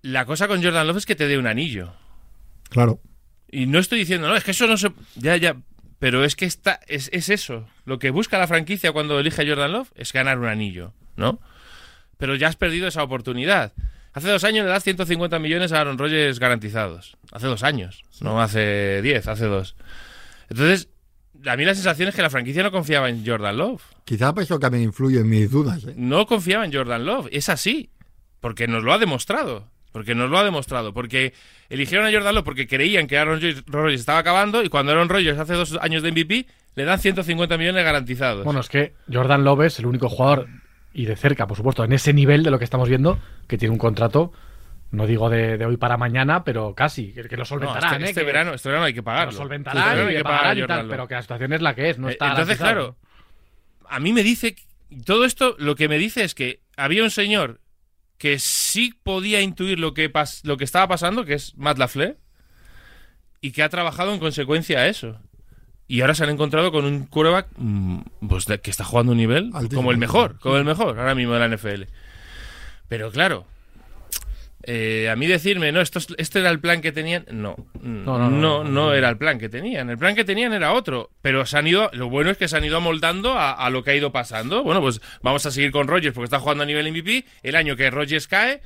[0.00, 1.92] La cosa con Jordan Love es que te dé un anillo.
[2.70, 3.00] Claro.
[3.50, 4.92] Y no estoy diciendo, no, es que eso no se.
[5.16, 5.56] Ya, ya.
[5.98, 7.66] Pero es que está, es, es eso.
[7.84, 11.40] Lo que busca la franquicia cuando elige a Jordan Love es ganar un anillo, ¿no?
[12.18, 13.72] Pero ya has perdido esa oportunidad.
[14.12, 17.16] Hace dos años le das 150 millones a Aaron Rodgers garantizados.
[17.32, 19.76] Hace dos años, no hace 10, hace dos.
[20.48, 20.88] Entonces,
[21.46, 23.82] a mí la sensación es que la franquicia no confiaba en Jordan Love.
[24.04, 25.84] Quizá pues eso también influye en mis dudas.
[25.84, 25.94] ¿eh?
[25.96, 27.28] No confiaba en Jordan Love.
[27.30, 27.90] Es así.
[28.40, 29.68] Porque nos lo ha demostrado.
[29.92, 30.92] Porque nos lo ha demostrado.
[30.92, 31.32] Porque
[31.68, 35.38] eligieron a Jordan Love porque creían que Aaron Rodgers- estaba acabando y cuando Aaron Rodgers
[35.38, 38.44] hace dos años de MVP le dan 150 millones garantizados.
[38.44, 40.46] Bueno, es que Jordan Love es el único jugador,
[40.92, 43.72] y de cerca, por supuesto, en ese nivel de lo que estamos viendo, que tiene
[43.72, 44.32] un contrato,
[44.90, 47.94] no digo de, de hoy para mañana, pero casi, que, que lo No, solventarán.
[47.94, 48.08] este, ¿eh?
[48.10, 49.26] este verano, este verano hay que pagarlo.
[49.26, 51.62] lo Este solventarán y hay que pagar y Jordan tal, pero que la situación es
[51.62, 52.96] la que es, no Eh, está Entonces, garantizado.
[52.96, 54.54] claro, a mí me dice,
[55.04, 57.60] todo esto lo que me dice es que había un señor
[58.18, 62.18] que sí podía intuir lo que, pas- lo que estaba pasando, que es Matt LaFleur,
[63.40, 65.20] y que ha trabajado en consecuencia a eso.
[65.86, 69.50] Y ahora se han encontrado con un quarterback mm, pues, que está jugando un nivel
[69.54, 69.78] Altísimo.
[69.80, 71.84] como el mejor, como el mejor ahora mismo de la NFL.
[72.88, 73.46] Pero claro,
[74.70, 78.18] eh, a mí decirme, no, esto, es- este era el plan que tenían, no, no,
[78.18, 79.88] no, no, no, no, era el plan que tenían.
[79.88, 82.56] El plan que tenían era otro, pero se han ido, lo bueno es que se
[82.58, 84.62] han ido amoldando a, a lo que ha ido pasando.
[84.62, 87.24] Bueno, pues vamos a seguir con Rogers porque está jugando a nivel MVP.
[87.42, 88.60] El año que Rogers cae,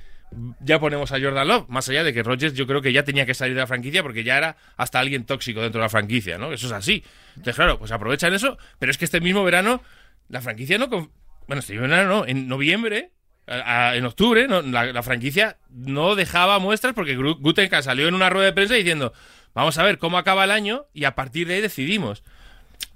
[0.61, 1.69] ya ponemos a Jordan Love.
[1.69, 4.03] Más allá de que Rogers yo creo que ya tenía que salir de la franquicia
[4.03, 6.53] porque ya era hasta alguien tóxico dentro de la franquicia, ¿no?
[6.53, 7.05] Eso es así.
[7.37, 9.83] Entonces, claro, pues aprovechan eso, pero es que este mismo verano
[10.29, 10.88] la franquicia no...
[10.88, 13.11] Bueno, este mismo verano no, en noviembre
[13.47, 18.15] a- a- en octubre no, la, la franquicia no dejaba muestras porque Gutenka salió en
[18.15, 19.13] una rueda de prensa diciendo
[19.55, 22.23] vamos a ver cómo acaba el año y a partir de ahí decidimos.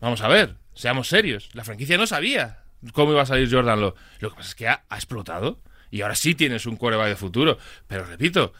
[0.00, 1.48] Vamos a ver, seamos serios.
[1.52, 2.58] La franquicia no sabía
[2.92, 3.94] cómo iba a salir Jordan Love.
[4.20, 7.16] Lo que pasa es que ha, ha explotado y ahora sí tienes un quarterback de
[7.16, 7.58] futuro.
[7.86, 8.52] Pero repito,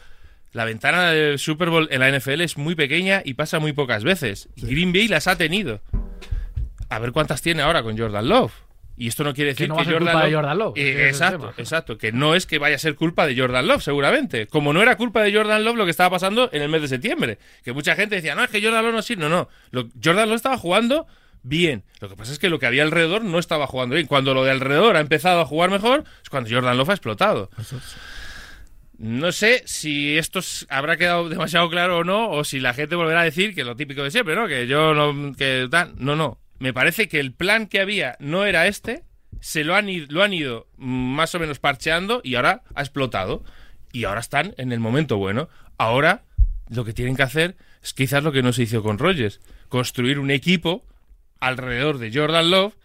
[0.53, 4.03] la ventana del Super Bowl en la NFL es muy pequeña y pasa muy pocas
[4.03, 4.49] veces.
[4.55, 5.81] Green Bay las ha tenido.
[6.89, 8.53] A ver cuántas tiene ahora con Jordan Love.
[8.99, 10.73] Y esto no quiere decir no que, a ser Jordan culpa de Love- Jordan Love,
[10.77, 11.97] Eh, exacto, exacto.
[11.99, 14.47] Que no es que vaya a ser culpa de Jordan Love, seguramente.
[14.47, 16.87] Como no era culpa de Jordan Love lo que estaba pasando en el mes de
[16.87, 17.37] septiembre.
[17.63, 19.21] Que mucha gente decía, no, es que Jordan Love no sirve.
[19.21, 19.49] No, no.
[19.71, 21.05] Lo- Jordan Love estaba jugando
[21.43, 21.83] bien.
[22.01, 24.07] Lo que pasa es que lo que había alrededor no estaba jugando bien.
[24.07, 27.51] Cuando lo de alrededor ha empezado a jugar mejor, es cuando Jordan Love ha explotado.
[28.97, 33.21] No sé si esto habrá quedado demasiado claro o no, o si la gente volverá
[33.21, 34.47] a decir que lo típico de siempre, ¿no?
[34.47, 35.35] Que yo no.
[35.35, 35.93] Que tal.
[35.97, 36.39] No, no.
[36.59, 39.03] Me parece que el plan que había no era este,
[39.41, 43.43] se lo han, ido, lo han ido más o menos parcheando y ahora ha explotado.
[43.91, 45.49] Y ahora están en el momento bueno.
[45.77, 46.23] Ahora
[46.69, 49.39] lo que tienen que hacer es quizás lo que no se hizo con Rogers:
[49.69, 50.85] construir un equipo
[51.39, 52.75] alrededor de Jordan Love,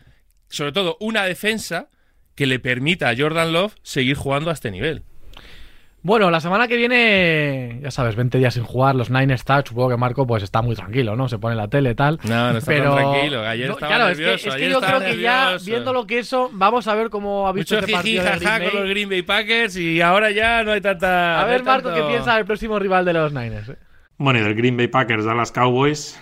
[0.49, 1.89] sobre todo una defensa
[2.35, 5.03] que le permita a Jordan Love seguir jugando a este nivel.
[6.05, 9.91] Bueno, la semana que viene, ya sabes, 20 días sin jugar, los Niners Touch, supongo
[9.91, 11.29] que Marco pues está muy tranquilo, ¿no?
[11.29, 12.19] Se pone la tele y tal.
[12.25, 12.97] No, no está pero...
[12.97, 13.47] tan tranquilo.
[13.47, 14.35] Ayer No, estaba claro, nervioso.
[14.35, 16.95] es que, es que ayer yo creo que ya, viendo lo que eso, vamos a
[16.97, 18.81] ver cómo ha visto Mucho este jiji, partido jaja con Bay.
[18.81, 21.41] los Green Bay Packers y ahora ya no hay tanta.
[21.41, 23.69] A ver, Marco, tanto- ¿qué piensa del próximo rival de los Niners?
[23.69, 23.77] eh?
[24.19, 26.21] Bueno, y del Green Bay Packers Dallas Cowboys,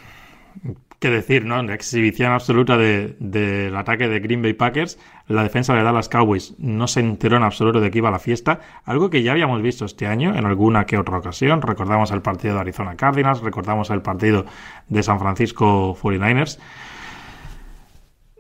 [1.01, 1.61] qué decir, ¿no?
[1.63, 4.99] La exhibición absoluta de- del ataque de Green Bay Packers.
[5.27, 8.19] La defensa de Dallas Cowboys no se enteró en absoluto de que iba a la
[8.19, 8.61] fiesta.
[8.85, 11.63] Algo que ya habíamos visto este año en alguna que otra ocasión.
[11.63, 14.45] Recordamos el partido de Arizona Cardinals, recordamos el partido
[14.89, 16.59] de San Francisco 49ers.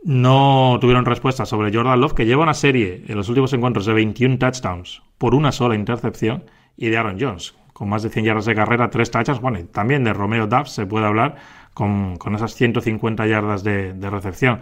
[0.02, 3.92] No tuvieron respuesta sobre Jordan Love, que lleva una serie en los últimos encuentros de
[3.92, 6.44] 21 touchdowns por una sola intercepción,
[6.76, 9.42] y de Aaron Jones, con más de 100 yardas de carrera, 3 touchdowns.
[9.42, 11.36] Bueno, y también de Romeo Dubs se puede hablar
[12.18, 14.60] con, esas 150 yardas de, de recepción.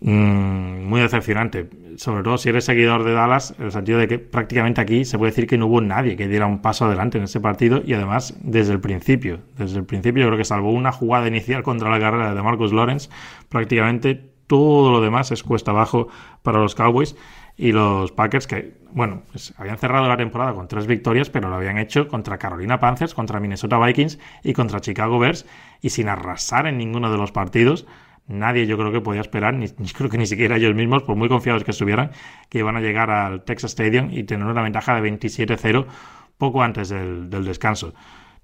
[0.00, 4.18] Mm, muy decepcionante, sobre todo si eres seguidor de Dallas, en el sentido de que
[4.18, 7.24] prácticamente aquí se puede decir que no hubo nadie que diera un paso adelante en
[7.24, 10.92] ese partido y además desde el principio, desde el principio yo creo que salvo una
[10.92, 13.08] jugada inicial contra la carrera de Marcus Lawrence,
[13.48, 16.08] prácticamente todo lo demás es cuesta abajo
[16.42, 17.16] para los Cowboys
[17.56, 21.56] y los Packers que, bueno, pues habían cerrado la temporada con tres victorias, pero lo
[21.56, 25.46] habían hecho contra Carolina Panthers, contra Minnesota Vikings y contra Chicago Bears
[25.80, 27.86] y sin arrasar en ninguno de los partidos.
[28.28, 31.28] Nadie yo creo que podía esperar, ni, creo que ni siquiera ellos mismos, por muy
[31.28, 32.10] confiados que estuvieran,
[32.48, 35.86] que iban a llegar al Texas Stadium y tener una ventaja de 27-0
[36.36, 37.94] poco antes del, del descanso.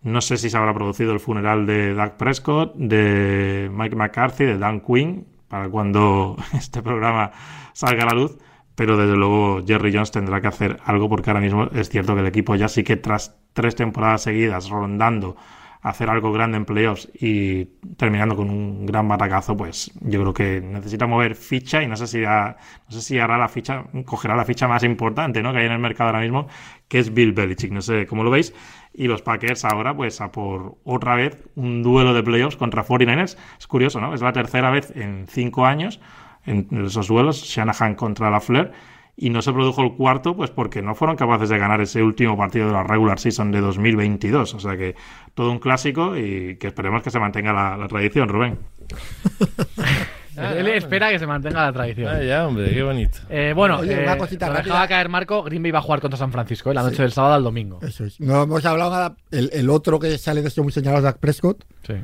[0.02, 4.58] No sé si se habrá producido el funeral de Doug Prescott, de Mike McCarthy, de
[4.58, 7.30] Dan Quinn, para cuando este programa
[7.72, 8.38] salga a la luz,
[8.74, 12.20] pero desde luego Jerry Jones tendrá que hacer algo porque ahora mismo es cierto que
[12.20, 15.36] el equipo ya sí que tras tres temporadas seguidas rondando
[15.82, 17.64] hacer algo grande en playoffs y
[17.96, 22.06] terminando con un gran batacazo, pues yo creo que necesita mover ficha y no sé
[22.06, 22.54] si no
[22.88, 25.52] sé si hará la ficha, cogerá la ficha más importante, ¿no?
[25.52, 26.46] que hay en el mercado ahora mismo,
[26.86, 27.72] que es Bill Belichick.
[27.72, 28.54] No sé cómo lo veis.
[28.94, 33.36] Y los Packers ahora, pues a por otra vez un duelo de playoffs contra 49ers.
[33.58, 34.14] Es curioso, ¿no?
[34.14, 35.98] Es la tercera vez en cinco años
[36.46, 38.72] en esos duelos, Shanahan contra la Flair.
[39.14, 42.34] Y no se produjo el cuarto, pues porque no fueron capaces de ganar ese último
[42.36, 44.54] partido de la regular season de 2022.
[44.54, 44.94] O sea que
[45.34, 48.58] todo un clásico y que esperemos que se mantenga la, la tradición, Rubén.
[50.36, 52.08] Él espera que se mantenga la tradición.
[52.08, 53.18] Ah, ya, hombre, qué bonito.
[53.28, 55.42] Eh, bueno, Oye, eh, una cosita lo dejaba caer Marco.
[55.42, 56.74] Green Bay va a jugar contra San Francisco ¿eh?
[56.74, 57.02] la noche Sí.
[57.02, 57.80] del sábado al domingo.
[57.82, 58.18] Eso es.
[58.18, 59.16] No hemos hablado nada.
[59.30, 61.64] El, el otro que sale de esto muy señalado es Dak Prescott.
[61.86, 61.94] Sí.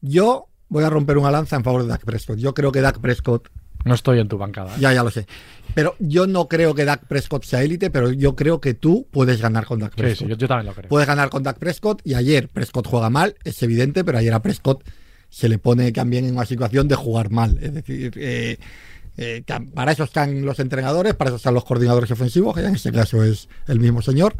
[0.00, 2.38] Yo voy a romper una lanza en favor de Dak Prescott.
[2.38, 3.48] Yo creo que Dak Prescott,
[3.84, 4.74] No estoy en tu bancada.
[4.74, 4.80] ¿eh?
[4.80, 5.26] ya, ya lo sé.
[5.74, 9.40] Pero yo no creo que Dak Prescott sea élite, pero yo creo que tú puedes
[9.40, 10.26] ganar con Dak Prescott.
[10.26, 10.88] sí, yo, yo también lo creo.
[10.88, 14.42] Puedes ganar con Dak Prescott y ayer Prescott juega mal, es evidente, pero ayer a
[14.42, 14.82] Prescott
[15.30, 17.58] se le pone también en una situación de jugar mal.
[17.60, 18.58] Es decir, eh,
[19.16, 19.42] eh,
[19.74, 23.22] para eso están los entrenadores, para eso están los coordinadores ofensivos, que en este caso
[23.22, 24.34] es el mismo señor.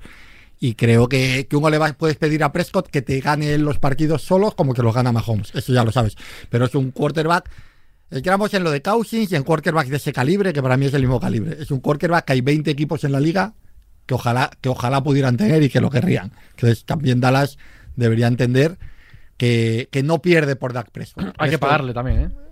[0.61, 3.79] Y creo que, que uno le va, puedes pedir a Prescott que te gane los
[3.79, 5.55] partidos solos como que los gana Mahomes.
[5.55, 6.17] Eso ya lo sabes.
[6.51, 7.49] Pero es un quarterback.
[8.11, 10.95] Entramos en lo de Cousins y en quarterback de ese calibre, que para mí es
[10.95, 11.57] el mismo calibre.
[11.61, 13.55] Es un quarterback que hay 20 equipos en la liga
[14.07, 16.33] que ojalá, que ojalá pudieran tener y que lo querrían.
[16.53, 17.59] Entonces también Dallas
[17.95, 18.79] debería entender
[19.37, 21.35] que, que no pierde por Dak Prescott.
[21.37, 22.48] Hay que pagarle también, ¿eh?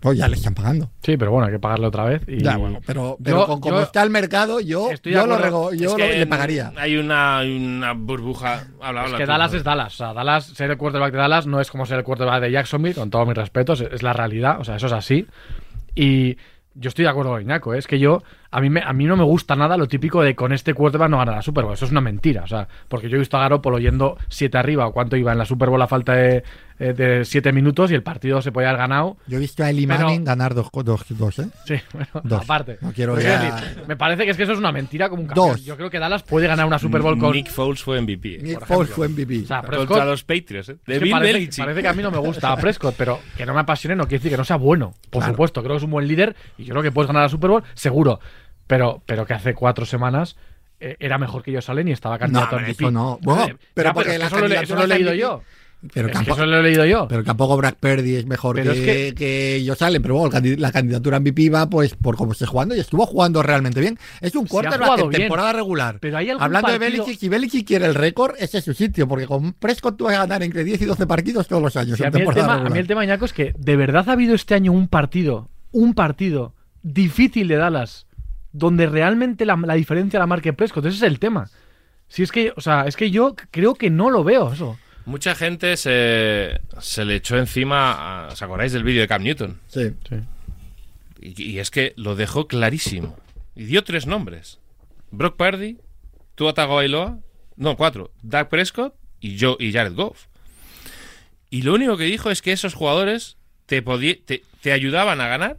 [0.00, 0.90] Pues ya le están pagando.
[1.02, 2.22] Sí, pero bueno, hay que pagarle otra vez.
[2.28, 2.42] Y...
[2.42, 5.74] Ya, bueno, pero, pero Yo- con como yo está el mercado, yo, yo, lo, rego-
[5.74, 6.72] yo Es lo- le pagaría.
[6.76, 8.68] Hay una, una burbuja.
[8.80, 9.30] Habla, Es habla que tú.
[9.30, 9.94] Dallas es Dallas.
[9.94, 12.50] O sea, Dallas, ser el quarterback de Dallas no es como ser el quarterback de
[12.52, 13.80] Jacksonville, con todos mis respetos.
[13.80, 14.60] Es la realidad.
[14.60, 15.26] O sea, eso es así.
[15.94, 16.36] Y
[16.74, 17.74] yo estoy de acuerdo con Iñaco.
[17.74, 17.78] ¿eh?
[17.78, 20.34] Es que yo, a mí, me, a mí no me gusta nada lo típico de
[20.34, 21.74] con este quarterback no gana la Super Bowl.
[21.74, 22.44] Eso es una mentira.
[22.44, 25.38] O sea, porque yo he visto a Garoppolo yendo 7 arriba o cuánto iba en
[25.38, 26.42] la Super Bowl a falta de,
[26.78, 29.18] eh, de 7 minutos y el partido se podía haber ganado.
[29.26, 31.48] Yo he visto a Eli Pero- Manning ganar dos, dos, dos, ¿eh?
[31.66, 32.42] Sí, bueno, Dos.
[32.42, 32.78] aparte.
[32.80, 35.20] No quiero Pero ya- decir, me parece que es que eso es una mentira como
[35.22, 35.48] un camión.
[35.50, 35.64] Dos.
[35.66, 37.32] Yo creo que Dallas puede ganar una Super Bowl con.
[37.32, 38.36] Nick Foles fue MVP.
[38.36, 38.42] eh.
[38.42, 39.42] Nick Foles fue MVP.
[39.42, 40.76] O sea, Contra los Patriots, ¿eh?
[40.86, 41.64] De Bill parece, Belichick.
[41.64, 44.04] parece que a mí no me gusta a Prescott, pero que no me apasione no
[44.04, 44.94] quiere decir que no sea bueno.
[45.10, 45.34] Por Claro.
[45.34, 47.50] supuesto, creo que es un buen líder y yo creo que puedes ganar la Super
[47.50, 48.20] Bowl, seguro.
[48.68, 50.36] Pero, pero que hace cuatro semanas
[50.78, 52.84] eh, era mejor que yo Salen y estaba candidato hombre, a MVP.
[52.84, 53.18] eso no.
[53.22, 55.42] Bueno, pero porque es que la eso, lo, he- leído yo.
[55.94, 57.06] Pero es que eso lo he leído yo.
[57.08, 60.02] pero tampoco Brad Purdy es mejor que, es que- que ellos salen.
[60.02, 63.80] Pero bueno, la candidatura MVP va pues por cómo esté jugando y estuvo jugando realmente
[63.80, 63.96] bien.
[64.20, 65.98] Es un quarterback en temporada regular.
[66.00, 69.06] Pero hay Hablando de Belichick, si Belichick quiere el récord, ese es su sitio.
[69.08, 71.96] Porque con Prescott tú vas a ganar entre 10 y 12 partidos todos los años
[71.96, 72.72] Sí, en a, mí el temporada tema, a regular.
[72.72, 75.94] mí el tema, Iñaco, es que de verdad ha habido este año un partido, un
[75.94, 78.07] partido difícil de Dallas,
[78.52, 80.86] donde realmente la, la diferencia la marque Prescott.
[80.86, 81.50] Ese es el tema.
[82.08, 84.78] Si es que, o sea, es que yo creo que no lo veo eso.
[85.04, 88.26] Mucha gente se, se le echó encima.
[88.26, 89.58] a- ¿Os acordáis del vídeo de Cam Newton?
[89.68, 89.92] Sí.
[91.20, 93.16] Y, y es que lo dejó clarísimo.
[93.54, 94.58] Y dio tres nombres:
[95.10, 95.78] Brock Purdy,
[96.34, 97.18] Tua Tagovailoa,
[97.56, 100.26] no, cuatro: Dak Prescott y, yo, y Jared Goff.
[101.50, 105.28] Y lo único que dijo es que esos jugadores te, podí- te, te ayudaban a
[105.28, 105.56] ganar,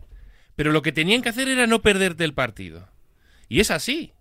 [0.60, 2.90] pero lo que tenían que hacer era no perderte el partido.
[3.48, 4.12] Y es así.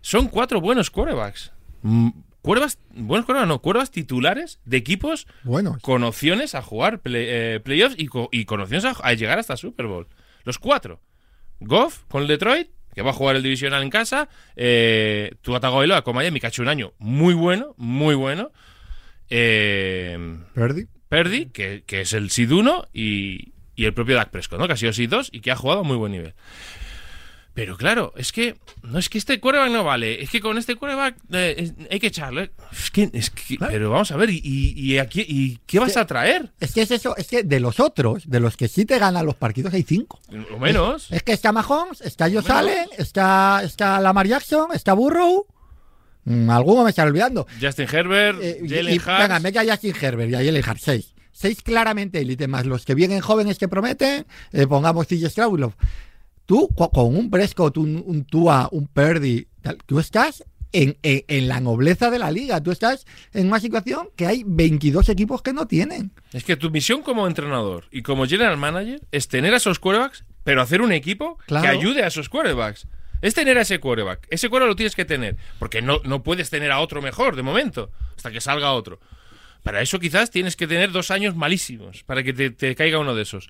[0.00, 1.52] Son cuatro buenos quarterbacks.
[1.82, 2.08] Mm,
[2.40, 7.60] Quarterbacks, buenos quarterbacks, no, quarterbacks titulares de equipos Bueno, con opciones a jugar play- eh,
[7.62, 10.06] playoffs y, co- y con opciones a, a llegar hasta Super Bowl.
[10.44, 10.98] Los cuatro.
[11.60, 14.30] Goff con el Detroit, que va a jugar el divisional en casa.
[14.56, 18.50] Eh, Tua Tagovailoa con Miami, que ha hecho un año muy bueno, muy bueno.
[19.28, 20.86] Eh, Purdy.
[21.10, 24.66] Purdy, que, que es el 1, y, y el propio Dak Prescott, ¿no?
[24.66, 26.34] que ha sido Seed 2 y que ha jugado a muy buen nivel.
[27.54, 30.74] Pero claro, es que no es que este quarterback no vale, es que con este
[30.74, 32.50] quarterback eh, es- hay que echarle.
[32.72, 35.98] Es que, es que- pero vamos a ver, ¿y, y, y aquí, y qué vas
[35.98, 36.50] a traer?
[36.60, 39.26] Es que es eso, es que de los otros, de los que sí te ganan
[39.26, 40.18] los partidos, hay cinco.
[40.30, 41.10] Lo menos.
[41.12, 42.54] Es que está Mahomes, está Josh Bueno.
[42.56, 45.46] Allen, está, está Lamar Jackson, está Burrow.
[46.24, 47.46] Mm, alguno me está olvidando.
[47.60, 49.42] Justin Herbert, Eh, Jalen Hurts.
[49.42, 51.14] venga, a Justin Herbert y a Jalen Hurts, seis.
[51.32, 55.74] Seis claramente élite, más los que vienen jóvenes que prometen, eh, pongamos TJ lo-
[56.46, 61.24] Tú, co- con un Prescott, un, un Tua, un Purdy, tal, tú estás en, en-
[61.28, 62.60] en la nobleza de la liga.
[62.62, 66.12] Tú estás en una situación que hay 22 equipos que no tienen.
[66.32, 70.24] Es que tu misión como entrenador y como general manager es tener a esos quarterbacks,
[70.44, 71.62] pero hacer un equipo Claro.
[71.62, 72.86] que ayude a esos quarterbacks.
[73.22, 74.26] Es tener a ese quarterback.
[74.30, 75.36] Ese quarterback lo tienes que tener.
[75.60, 77.90] Porque no, no puedes tener a otro mejor de momento.
[78.16, 78.98] Hasta que salga otro.
[79.62, 82.02] Para eso quizás tienes que tener dos años malísimos.
[82.04, 83.48] Para que te, te caiga uno de esos.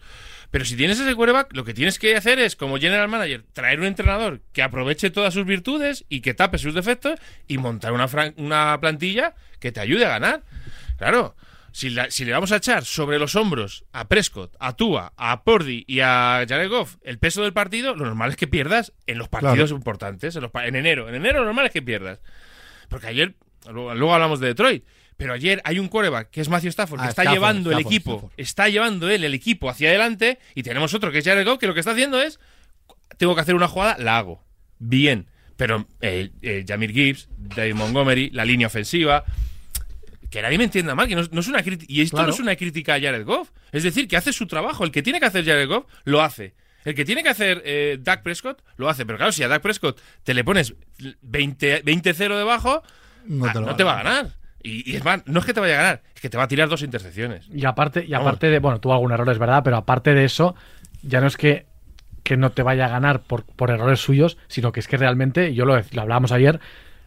[0.51, 3.81] Pero si tienes ese quarterback, lo que tienes que hacer es, como general manager, traer
[3.81, 8.07] un entrenador que aproveche todas sus virtudes y que tape sus defectos y montar una,
[8.37, 10.43] una plantilla que te ayude a ganar.
[10.99, 11.35] Claro,
[11.73, 15.43] si, la- si le vamos a echar sobre los hombros a Prescott, a Tua, a
[15.45, 19.17] Purdy y a Jared Goff el peso del partido, lo normal es que pierdas en
[19.17, 19.77] los partidos Claro.
[19.77, 21.09] importantes, en, los pa- en enero.
[21.09, 22.21] En enero lo normal es que pierdas.
[22.91, 23.35] Porque ayer,
[23.71, 24.85] luego, luego hablamos de Detroit,
[25.23, 27.79] pero ayer hay un quarterback que es Matthew Stafford, que Ah, está Stafford, llevando el
[27.81, 28.33] equipo, Stafford.
[28.37, 31.67] está llevando él el equipo hacia adelante, y tenemos otro que es Jared Goff, que
[31.67, 32.39] lo que está haciendo es,
[33.19, 34.43] tengo que hacer una jugada, la hago.
[34.79, 35.27] Bien.
[35.57, 39.25] Pero eh, eh, Jamir Gibbs, David Montgomery, la línea ofensiva,
[40.31, 41.93] que nadie me entienda mal, que no, no es una crítica.
[41.93, 42.29] Y esto Claro.
[42.29, 43.51] no es una crítica a Jared Goff.
[43.71, 44.83] Es decir, que hace su trabajo.
[44.85, 46.55] El que tiene que hacer Jared Goff, lo hace.
[46.85, 49.05] El que tiene que hacer eh, Dak Prescott, lo hace.
[49.07, 50.75] Pero claro, si a Dak Prescott te le pones
[51.21, 52.83] 20 20-0 debajo,
[53.27, 54.31] No ah, te lo no va te a va a ganar.
[54.63, 56.45] Y, y es más, no es que te vaya a ganar, es que te va
[56.45, 57.49] a tirar dos intercepciones.
[57.53, 58.29] Y aparte, y Vamos.
[58.29, 60.55] aparte de, bueno, tuvo algún error, es verdad, pero aparte de eso,
[61.03, 61.67] ya no es que,
[62.23, 65.55] que no te vaya a ganar por, por errores suyos, sino que es que realmente,
[65.55, 66.61] yo lo, lo hablábamos ayer,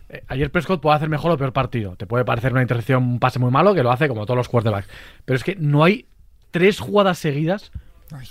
[0.10, 1.96] eh, ayer Prescott puede hacer mejor o peor partido.
[1.96, 4.50] Te puede parecer una intercepción, un pase muy malo, que lo hace como todos los
[4.50, 4.88] quarterbacks.
[5.26, 6.08] Pero es que no hay
[6.52, 7.72] tres jugadas seguidas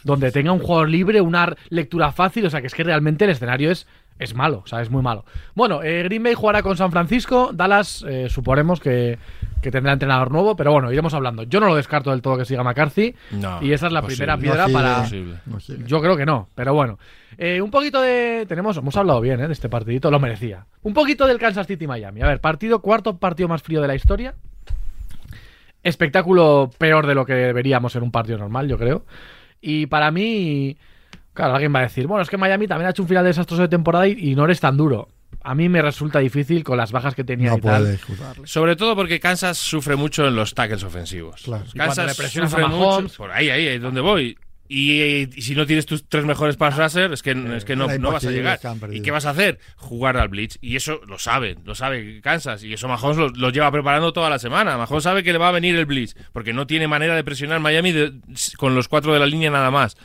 [0.05, 3.31] donde tenga un jugador libre, una lectura fácil, o sea que es que realmente el
[3.33, 3.87] escenario es
[4.19, 5.25] es malo, o sea, es muy malo.
[5.55, 9.19] Bueno, eh, Green Bay jugará con San Francisco, Dallas eh, suponemos que,
[9.61, 11.43] que tendrá entrenador nuevo, pero bueno, iremos hablando.
[11.43, 14.37] Yo no lo descarto del todo que siga McCarthy No, y esa es la primera
[14.37, 15.25] piedra No, sí,
[15.67, 15.87] para...
[15.87, 16.99] Yo creo que no, pero bueno.
[17.39, 18.47] Eh, un poquito de.
[18.49, 18.77] Tenemos.
[18.77, 19.47] Hemos hablado bien, ¿eh?
[19.47, 20.67] De este partidito, lo merecía.
[20.83, 22.23] Un poquito del Kansas City Miami.
[22.23, 24.35] A ver, partido, cuarto partido más frío de la historia.
[25.83, 29.05] Espectáculo peor de lo que deberíamos en un partido normal, yo creo.
[29.61, 30.77] Y para mí.
[31.35, 33.63] Claro, alguien va a decir, bueno, es que Miami también ha hecho un final desastroso
[33.63, 35.09] de temporada y, y no eres tan duro.
[35.43, 37.99] A mí me resulta difícil con las bajas que tenía No y tal.
[38.45, 41.43] Sobre todo porque Kansas sufre mucho en los tackles ofensivos.
[41.43, 41.65] Claro.
[41.65, 43.17] Le Kansas presionas sufre a mucho.
[43.19, 44.39] Por ahí, ahí, ahí es donde voy.
[44.67, 47.87] Y, y si no tienes tus tres mejores pass rusher, es que, es que no,
[47.99, 48.59] no vas a llegar.
[48.97, 49.59] ¿Y qué vas a hacer?
[49.77, 50.57] Jugar al blitz.
[50.63, 52.65] Y eso lo saben, lo sabe Kansas.
[52.65, 54.79] Y eso Mahomes lo, lo lleva preparando toda la semana.
[54.79, 57.61] Mahomes sabe que le va a venir el blitz, porque no tiene manera de presionar
[57.61, 58.15] Miami de-
[58.57, 59.97] con los cuatro de la línea nada más.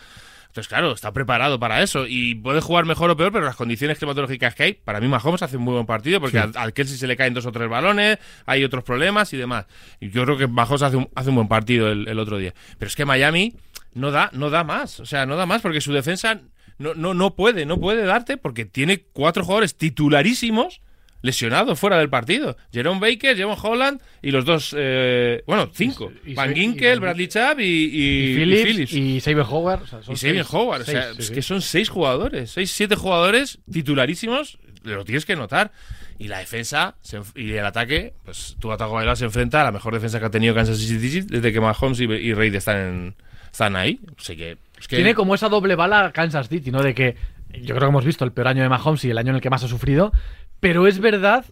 [0.50, 2.06] Entonces, claro, está preparado para eso.
[2.08, 5.44] Y puede jugar mejor o peor, pero las condiciones climatológicas que hay, para mí Mahomes
[5.44, 7.70] hace un muy buen partido, porque al, al Kelsey se le caen dos o tres
[7.70, 9.68] balones, hay otros problemas y demás.
[10.00, 12.56] Y yo creo que Mahomes hace un, hace un buen partido el, el otro día.
[12.80, 13.56] Pero es que Miami
[13.94, 15.00] no da, no da más.
[15.00, 16.42] O sea, no da más porque su defensa
[16.80, 20.82] no, no, no puede, no puede darte porque tiene cuatro jugadores titularísimos
[21.22, 22.56] lesionados fuera del partido.
[22.72, 26.12] Jerome Baker, Jerome Holland y los dos, eh, bueno, cinco.
[26.26, 29.82] Y- y- Van Ginkel, Bradley Chubb y, y, Phillips, y Saber Howard.
[29.84, 31.34] o sea, son Y seis- Howard, o sea, sí, es sí.
[31.34, 35.72] que son seis jugadores, seis, siete jugadores titularísimos, lo tienes que notar.
[36.18, 39.94] Y la defensa se y el ataque, pues tu Tagovailoa se enfrenta a la mejor
[39.94, 43.16] defensa que ha tenido Kansas City desde que Mahomes y, y Reid están, en-
[43.50, 44.00] están ahí.
[44.26, 46.84] Que, es que Tiene como esa doble bala Kansas City, ¿no?
[46.84, 47.16] De que
[47.54, 49.42] yo creo que hemos visto el peor año de Mahomes y el año en el
[49.42, 50.12] que más ha sufrido,
[50.60, 51.46] pero es verdad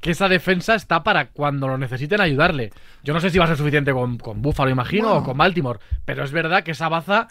[0.00, 2.70] que esa defensa está para cuando lo necesiten ayudarle.
[3.02, 5.20] Yo no sé si va a ser suficiente con, con Buffalo, imagino, Bueno.
[5.20, 7.28] o con Baltimore, pero es verdad que esa baza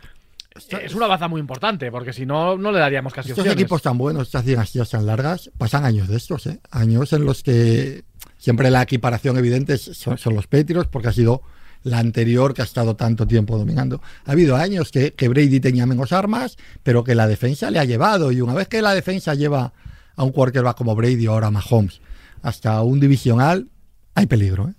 [0.81, 3.61] es una baza muy importante, porque si no, no le daríamos casi Estos opciones.
[3.61, 6.59] equipos tan buenos, estas dinastías tan largas, pasan años de estos, ¿eh?
[6.71, 8.03] Años en los que
[8.37, 11.41] siempre la equiparación evidente son, son los Patriots, porque ha sido
[11.83, 14.01] la anterior que ha estado tanto tiempo dominando.
[14.25, 17.83] Ha habido años que, que Brady tenía menos armas, pero que la defensa le ha
[17.85, 18.31] llevado.
[18.31, 19.73] Y una vez que la defensa lleva
[20.15, 22.01] a un quarterback como Brady o ahora Mahomes
[22.41, 23.67] hasta un divisional,
[24.13, 24.73] hay peligro, ¿eh?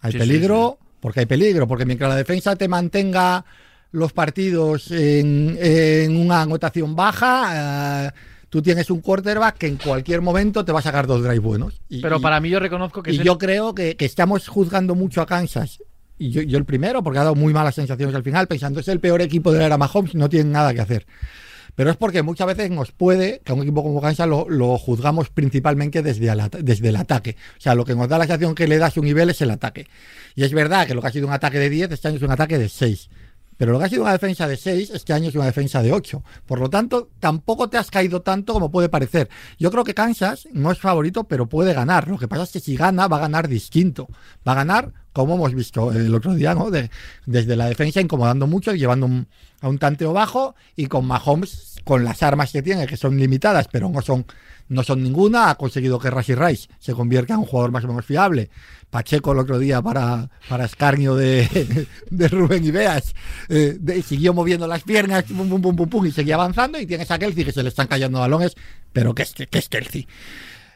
[0.00, 3.44] Hay Sí, sí, peligro, porque hay peligro, porque mientras la defensa te mantenga
[3.92, 8.10] los partidos en, en una anotación baja, eh,
[8.48, 11.80] tú tienes un quarterback que en cualquier momento te va a sacar dos drives buenos.
[11.88, 14.04] Y- Pero y- para mí yo reconozco que y es el- yo creo que, que
[14.04, 15.82] estamos juzgando mucho a Kansas.
[16.18, 18.88] Y yo, yo el primero, porque ha dado muy malas sensaciones al final, pensando es
[18.88, 21.06] el peor equipo de la era Mahomes, no tienen nada que hacer.
[21.80, 25.30] Pero es porque muchas veces nos puede que a un equipo como Kansas lo, juzgamos
[25.30, 27.36] principalmente desde ata- desde el ataque.
[27.56, 29.50] O sea, lo que nos da la sensación que le da su nivel es el
[29.50, 29.86] ataque.
[30.34, 32.22] Y es verdad que lo que ha sido un ataque de 10, este año es
[32.22, 33.08] un ataque de 6.
[33.56, 35.90] Pero lo que ha sido una defensa de 6, este año es una defensa de
[35.90, 36.22] 8.
[36.44, 39.30] Por lo tanto, tampoco te has caído tanto como puede parecer.
[39.58, 42.08] Yo creo que Kansas no es favorito, pero puede ganar.
[42.08, 44.06] Lo que pasa es que si gana, va a ganar distinto.
[44.46, 46.70] Va a ganar, como hemos visto el otro día, ¿no?
[46.70, 46.90] De-
[47.26, 49.26] desde la defensa incomodando mucho, llevando un-
[49.60, 53.68] a un tanteo bajo y con Mahomes, con las armas que tiene, que son limitadas,
[53.70, 54.24] pero no son,
[54.68, 57.88] no son ninguna, ha conseguido que Rashi Rice se convierta en un jugador más o
[57.88, 58.50] menos fiable.
[58.90, 61.86] Pacheco el otro día para, para escarnio de,
[62.30, 63.14] Rubén Ibeas,
[63.48, 66.78] eh, de- siguió moviendo las piernas, pum, pum, pum, pum, pum, y seguía avanzando.
[66.80, 68.54] Y tienes a Kelsey que se le están cayendo balones,
[68.92, 70.06] pero ¿qué es, qué es Kelsey?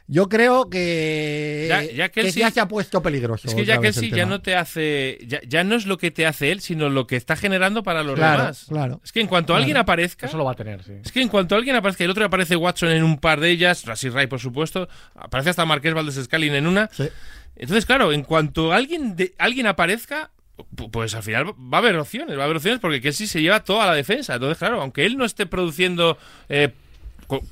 [0.06, 3.48] Yo creo que, Ya- ya que ya se ha puesto peligroso.
[3.48, 5.18] Es que ya Kelsey ya no te hace.
[5.26, 8.02] Ya, ya no es lo que te hace él, sino lo que está generando para
[8.02, 8.66] los Claro, demás.
[8.68, 9.00] claro.
[9.02, 9.60] Es que en cuanto Claro.
[9.60, 10.26] alguien aparezca.
[10.26, 10.92] Eso lo va a tener, sí.
[11.02, 13.50] Es que en cuanto alguien aparezca, el otro día aparece Watson en un par de
[13.50, 16.90] ellas, Rassi Ray, por supuesto, aparece hasta Marqués Valdés Scalin en una.
[16.92, 17.08] Sí.
[17.56, 20.30] Entonces, claro, en cuanto alguien, de, alguien aparezca,
[20.76, 23.40] pu- pues al final va a haber opciones, va a haber opciones porque Kelsey se
[23.40, 24.34] lleva toda la defensa.
[24.34, 26.18] Entonces, claro, aunque él no esté produciendo,
[26.50, 26.70] eh,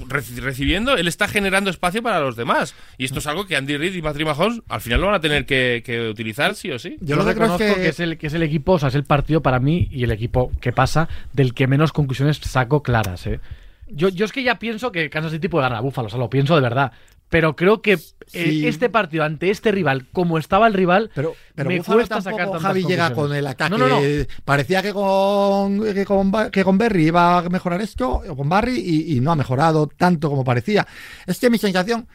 [0.09, 2.75] recibiendo, él está generando espacio para los demás.
[2.99, 5.21] Y esto es algo que Andy Reid y Patrick Mahomes al final lo van a
[5.21, 6.97] tener que, que utilizar sí o sí.
[7.01, 7.83] Yo Yo, lo que creo reconozco es que...
[7.83, 10.05] que- es el, que es el equipo, o sea, es el partido para mí y
[10.05, 13.41] el equipo que pasa del que menos conclusiones saco claras, ¿eh?
[13.89, 16.19] Yo, yo es que ya pienso que Kansas City puede ganar a Buffalo, o sea,
[16.19, 16.93] lo pienso de verdad.
[17.33, 17.99] Pero creo que eh,
[18.31, 18.67] Sí.
[18.67, 22.45] este partido ante este rival, como estaba el rival, Pero, pero me Búfalo cuesta sacar
[22.45, 23.71] tantas Javi llega con el ataque.
[23.71, 24.01] No, no, no.
[24.45, 28.51] Parecía que con, que con, Ba- que con Berry iba a mejorar esto, o con
[28.51, 30.87] Barry, y, y no ha mejorado tanto como parecía.
[31.27, 32.07] Es que mi sensación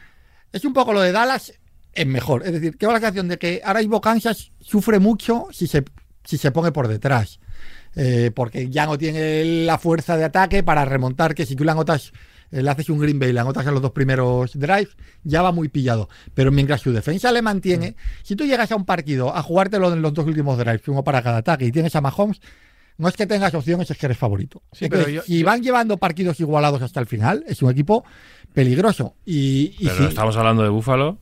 [0.52, 1.52] es un poco lo de Dallas
[1.94, 2.44] en mejor.
[2.46, 5.84] Es decir, tengo la sensación de que ahora Kansas sufre mucho si se,
[6.22, 7.40] si se pone por detrás.
[7.96, 11.64] Eh, porque ya no tiene la fuerza de ataque para remontar, que si tú
[12.50, 15.42] le eh, le haces un Green Bay, le anotas en los dos primeros drives, ya
[15.42, 16.08] va muy pillado.
[16.34, 20.02] Pero mientras su defensa le mantiene, si tú llegas a un partido a jugártelo en
[20.02, 22.40] los dos últimos drives, uno para cada ataque, y tienes a Mahomes,
[22.96, 24.62] no es que tengas opciones, es que eres favorito.
[24.72, 27.62] Sí, Es pero que yo- si yo- van llevando partidos igualados hasta el final, es
[27.62, 28.04] un equipo
[28.52, 29.14] peligroso.
[29.24, 31.18] Y, y Pero si- estamos hablando de Búfalo,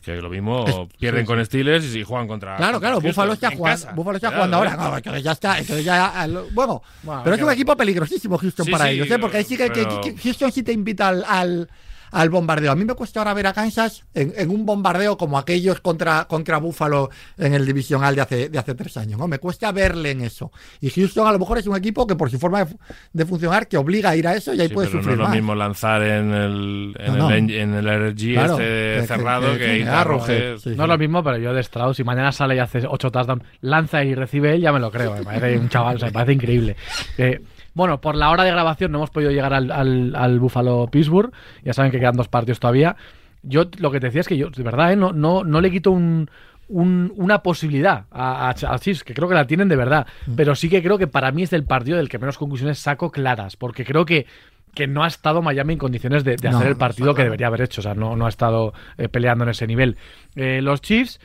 [0.00, 2.56] que lo mismo Es- pierden sí, con Steelers y si juegan contra.
[2.56, 3.86] Claro, contra claro, Búfalo está jugando.
[3.94, 4.76] Búfalo está jugando ahora.
[4.76, 8.72] No, entonces ya está, entonces ya, bueno, Bueno, pero es un equipo peligrosísimo Houston Sí,
[8.72, 9.18] para sí, ellos, ¿eh?
[9.18, 11.68] porque ahí sí que, que- pero- que Houston sí te invita al, al,
[12.12, 12.72] al bombardeo.
[12.72, 16.24] A mí me cuesta ahora ver a Kansas en, en un bombardeo como aquellos contra,
[16.26, 19.28] contra Búfalo en el divisional de hace, de hace tres años, ¿no?
[19.28, 20.50] Me cuesta verle en eso.
[20.80, 22.76] Y Houston a lo mejor es un equipo que por su forma de,
[23.12, 25.12] de funcionar que obliga a ir a eso y ahí Sí, puede pero no sufrir
[25.14, 25.34] es lo más.
[25.34, 27.30] mismo lanzar en el, en No, no.
[27.30, 30.14] el, en el RG Claro, este que- que- cerrado que- que, que ir a agarro,
[30.22, 30.58] Arrowhead.
[30.58, 30.70] sí.
[30.76, 33.42] No es lo mismo, pero yo de Strauss, si mañana sale y hace 8 touchdowns,
[33.60, 35.14] lanza y recibe él, ya me lo creo.
[35.14, 36.76] Me parece un chaval, o sea, me parece increíble.
[37.18, 37.40] Eh,
[37.74, 41.32] bueno, por la hora de grabación no hemos podido llegar al, al, al Buffalo Pittsburgh.
[41.64, 42.96] Ya saben que quedan dos partidos todavía.
[43.42, 45.70] Yo lo que te decía es que yo, de verdad, eh, no, no, no le
[45.70, 46.30] quito un,
[46.68, 50.06] un- una posibilidad a, a, a Chiefs, que creo que la tienen de verdad.
[50.36, 53.10] Pero sí que creo que para mí es el partido del que menos conclusiones saco
[53.10, 54.26] claras, porque creo que
[54.72, 57.48] que no ha estado Miami en condiciones de, de No, hacer el partido que debería
[57.48, 57.80] haber hecho.
[57.80, 59.96] O sea, no, no ha estado eh, peleando en ese nivel.
[60.36, 61.18] Eh, los Chiefs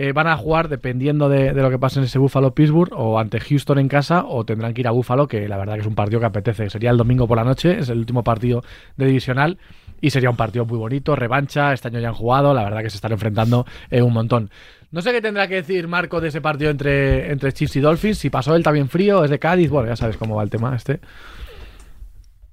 [0.00, 3.18] eh, van a jugar dependiendo de, de lo que pase en ese Buffalo Pittsburgh o
[3.18, 5.86] ante Houston en casa o tendrán que ir a Buffalo, que la verdad que es
[5.86, 6.70] un partido que apetece.
[6.70, 8.62] Sería el domingo por la noche, es el último partido
[8.96, 9.58] de divisional
[10.00, 11.72] y sería un partido muy bonito, revancha.
[11.72, 14.50] Este año ya han jugado, la verdad que se están enfrentando eh, un montón.
[14.92, 18.18] No sé qué tendrá que decir Marco de ese partido entre, entre Chiefs y Dolphins.
[18.18, 19.68] Si pasó él también frío, es de Cádiz.
[19.68, 21.00] Bueno, ya sabes cómo va el tema este.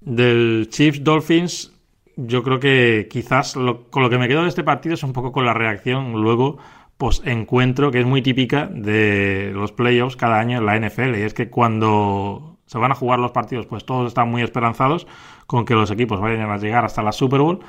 [0.01, 1.71] Del Chiefs Dolphins,
[2.15, 5.31] yo creo que quizás con lo que me quedo de este partido es un poco
[5.31, 6.57] con la reacción luego
[6.97, 11.21] post encuentro que es muy típica de los playoffs cada año en la NFL y
[11.21, 15.07] es que cuando se van a jugar los partidos pues todos están muy esperanzados
[15.47, 17.59] con que los equipos vayan a llegar hasta la Super Bowl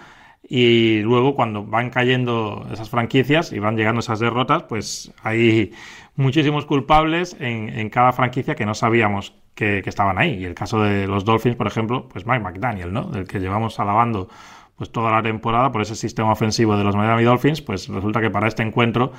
[0.49, 5.73] y luego cuando van cayendo esas franquicias y van llegando esas derrotas, pues hay
[6.15, 10.35] muchísimos culpables en, en cada franquicia que no sabíamos que, que estaban ahí.
[10.35, 13.05] Y el caso de los Dolphins, por ejemplo, pues Mike McDaniel, ¿no?
[13.07, 14.29] Del que llevamos alabando
[14.77, 18.31] pues toda la temporada por ese sistema ofensivo de los Miami Dolphins, pues resulta que
[18.31, 19.13] para este encuentro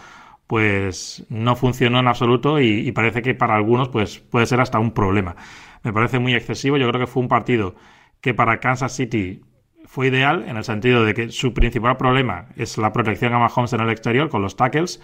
[0.45, 4.91] pues no funcionó en absoluto y, parece que para algunos pues puede ser hasta un
[4.91, 5.36] problema.
[5.84, 7.76] Me parece muy excesivo, yo creo que fue un partido
[8.22, 9.41] que para Kansas City
[9.86, 13.74] fue ideal en el sentido de que su principal problema es la protección a Mahomes
[13.74, 15.01] en el exterior con los tackles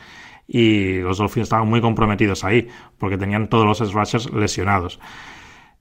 [0.47, 4.99] y los Dolphins estaban muy comprometidos ahí porque tenían todos los rushers lesionados.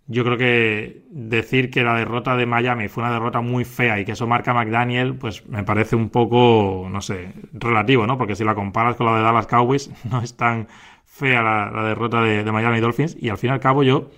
[0.07, 4.05] Yo creo que decir que la derrota de Miami fue una derrota muy fea y
[4.05, 8.19] que eso marca McDaniel, pues me parece un poco, no sé, relativo, ¿no?
[8.19, 10.67] Porque si la comparas con la de Dallas Cowboys, no es tan
[11.05, 13.17] fea la, la derrota de, de Miami Dolphins.
[13.19, 14.11] Y al fin y al cabo yo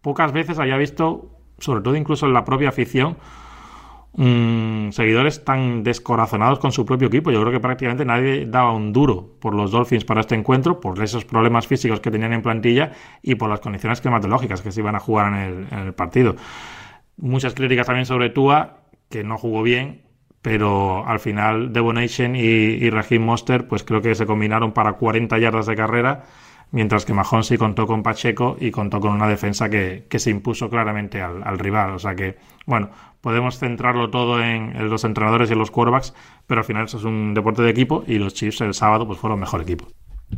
[0.00, 3.16] pocas veces había visto, sobre todo incluso en la propia afición,
[4.14, 7.30] mm, seguidores tan descorazonados con su propio equipo.
[7.30, 11.02] Yo creo que prácticamente nadie daba un duro por los Dolphins para este encuentro, por
[11.02, 12.92] esos problemas físicos que tenían en plantilla
[13.22, 16.36] y por las condiciones climatológicas que se iban a jugar en el, partido.
[17.16, 20.02] Muchas críticas también sobre Tua, que no jugó bien,
[20.40, 25.38] pero al final Devonation y, y Raheem Monster pues creo que se combinaron para 40
[25.38, 26.24] yardas de carrera,
[26.72, 30.30] mientras que Mahomes sí contó con Pacheco y contó con una defensa que, que se
[30.30, 31.92] impuso claramente al, al, rival.
[31.92, 32.36] O sea que,
[32.66, 32.90] bueno,
[33.22, 36.12] podemos centrarlo todo en, en, los entrenadores y en los quarterbacks,
[36.46, 39.18] pero al final eso es un deporte de equipo y los Chiefs el sábado pues
[39.18, 39.86] fueron mejor equipo.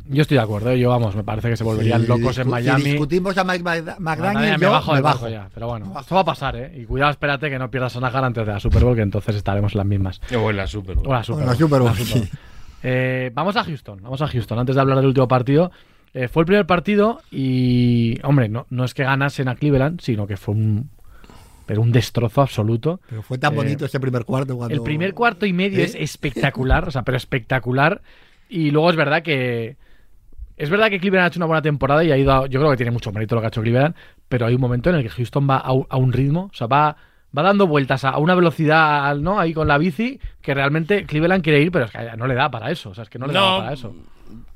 [0.09, 0.79] Yo estoy de acuerdo, ¿eh?
[0.81, 2.83] yo vamos, me parece que se volverían Sí, locos en Miami.
[2.83, 5.29] Si discutimos a Mike Mc- McDaniel, me yo bajo me de bajo.
[5.29, 6.73] ya, pero bueno, esto va a pasar, ¿eh?
[6.81, 9.37] Y cuidado, espérate que no pierdas a Nagar antes de la Super Bowl, que entonces
[9.37, 10.21] estaremos en las mismas.
[10.37, 11.07] O en la Super Bowl.
[11.07, 11.57] O la Super Bowl.
[11.57, 12.29] Super Bowl, La Super Bowl.
[12.29, 12.39] sí.
[12.83, 14.59] Eh, vamos a Houston, vamos a Houston.
[14.59, 15.71] Antes de hablar del último partido,
[16.13, 20.27] eh, fue el primer partido y, hombre, no, no es que ganasen a Cleveland, sino
[20.27, 20.91] que fue un,
[21.67, 23.01] pero un destrozo absoluto.
[23.09, 24.57] Pero fue tan Eh, bonito ese primer cuarto.
[24.57, 24.75] Cuando...
[24.75, 25.85] El primer cuarto y medio ¿Eh?
[25.85, 28.03] es espectacular, o sea, pero espectacular.
[28.49, 29.77] Y luego es verdad que.
[30.57, 32.33] Es verdad que Cleveland ha hecho una buena temporada y ha ido.
[32.33, 33.95] a- yo creo que tiene mucho mérito lo que ha hecho Cleveland,
[34.29, 36.57] pero hay un momento en el que Houston va a, un- a un ritmo, o
[36.57, 36.97] sea, va,
[37.37, 39.41] va dando vueltas a, a una velocidad, ¿no?
[39.41, 42.51] Ahí con la bici, que realmente Cleveland quiere ir, pero es que no le da
[42.53, 43.97] para eso, o sea, es que no le da No, para eso.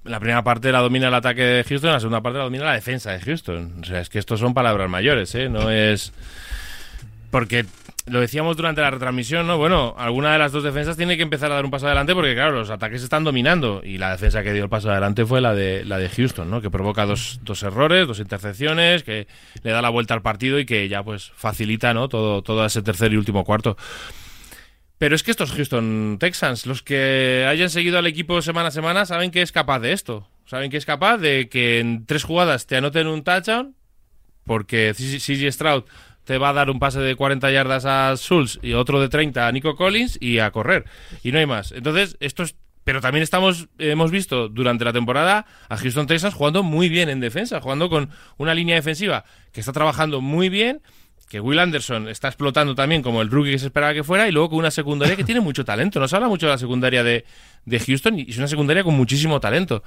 [0.05, 2.75] La primera parte la domina el ataque de Houston, la segunda parte la domina la
[2.75, 3.81] defensa de Houston.
[3.83, 5.49] O sea, es que estos son palabras mayores, ¿eh?
[5.49, 6.13] No es.
[7.31, 7.67] Porque
[8.07, 9.59] lo decíamos durante la retransmisión, ¿no?
[9.59, 12.35] Bueno, alguna de las dos defensas tiene que empezar a dar un paso adelante porque,
[12.35, 13.83] claro, los ataques están dominando.
[13.85, 16.61] Y la defensa que dio el paso adelante fue la de, la de Houston, ¿no?
[16.61, 19.27] Que provoca dos, dos errores, dos intercepciones, que
[19.63, 22.09] le da la vuelta al partido y que ya, pues, facilita, ¿no?
[22.09, 23.77] Todo, todo ese tercer y último cuarto.
[24.99, 29.07] Pero es que estos Houston Texans, los que hayan seguido al equipo semana a semana,
[29.07, 30.29] saben que es capaz de esto.
[30.45, 33.77] Saben que es capaz de que en tres jugadas te anoten un touchdown,
[34.45, 35.85] porque CJ Stroud
[36.29, 39.49] te va a dar un pase de 40 yardas a Schultz y otro de 30
[39.49, 40.85] a Nico Collins y a correr.
[41.23, 41.73] Y no hay más.
[41.73, 42.55] Entonces, esto es
[42.85, 47.21] pero también estamos hemos visto durante la temporada a Houston Texans jugando muy bien en
[47.21, 50.83] defensa, jugando con una línea defensiva que está trabajando muy bien,
[51.31, 54.33] que Will Anderson está explotando también como el rookie que se esperaba que fuera, y
[54.33, 55.99] luego con una secundaria que tiene mucho talento.
[55.99, 57.25] No se habla mucho de la secundaria de,
[57.65, 59.83] de Houston y es una secundaria con muchísimo talento.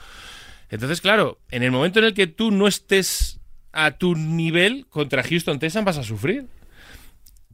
[0.72, 3.41] Entonces, claro, en el momento en el que tú no estés
[3.74, 6.46] a tu nivel contra Houston Texans vas a sufrir.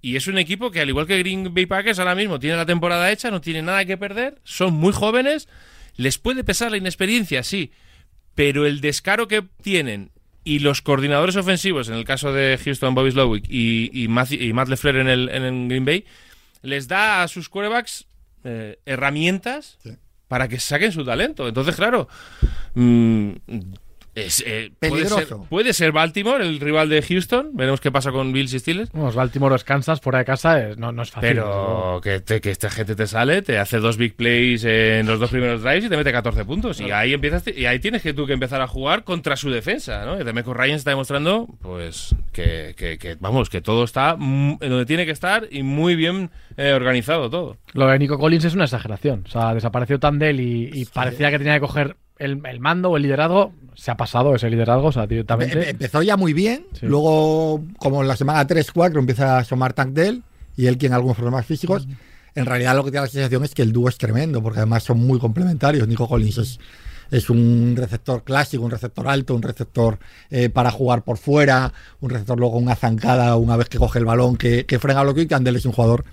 [0.01, 2.65] Y es un equipo que, al igual que Green Bay Packers, ahora mismo tiene la
[2.65, 5.47] temporada hecha, no tiene nada que perder, son muy jóvenes,
[5.95, 7.71] les puede pesar la inexperiencia, sí,
[8.35, 10.11] pero el descaro que tienen
[10.43, 14.53] y los coordinadores ofensivos, en el caso de Houston, Bobby Slowick y, y, Matt, y
[14.53, 16.05] Matt LeFleur en el, en el Green Bay,
[16.61, 18.05] les da a sus quarterbacks
[18.43, 19.91] eh, herramientas Sí.
[20.27, 21.47] para que saquen su talento.
[21.47, 22.07] Entonces, claro,
[22.75, 23.31] mm,
[24.25, 27.51] es, eh, puede, ser, puede ser Baltimore, el rival de Houston.
[27.53, 28.91] Veremos qué pasa con Bills y Steelers.
[28.91, 31.29] Bueno, Baltimore o es Kansas fuera de casa es- no, no es fácil.
[31.29, 35.19] Pero que, te- que esta gente te sale, te hace dos big plays en los
[35.19, 36.79] dos primeros drives y te mete 14 puntos.
[36.81, 40.05] Y ahí empiezas y ahí tienes que tú que empezar a jugar contra su defensa,
[40.05, 40.19] ¿no?
[40.19, 44.85] Y Demeco Ryan está demostrando, pues, que, que- que, vamos, que todo está en donde
[44.85, 47.57] tiene que estar y muy bien eh, organizado todo.
[47.73, 49.23] Lo de Nico Collins es una exageración.
[49.27, 52.97] O sea, desapareció Tandel y, y parecía que tenía que coger el, el mando o
[52.97, 53.53] el liderazgo.
[53.75, 55.69] Se ha pasado ese liderazgo, o sea, Em- directamente.
[55.69, 56.85] Empezó ya muy bien, Sí.
[56.87, 60.23] luego como en la semana 3-4 empieza a asomar Tank Dell
[60.55, 61.87] y él tiene algunos problemas físicos.
[62.33, 64.83] En realidad lo que tiene la sensación es que el dúo es tremendo, porque además
[64.83, 65.87] son muy complementarios.
[65.87, 66.59] Nico Collins es,
[67.11, 69.97] es un receptor clásico, un receptor alto, un receptor
[70.29, 74.05] eh, para jugar por fuera, un receptor luego una zancada una vez que coge el
[74.05, 76.03] balón que, que frena lo que y Tandel es un jugador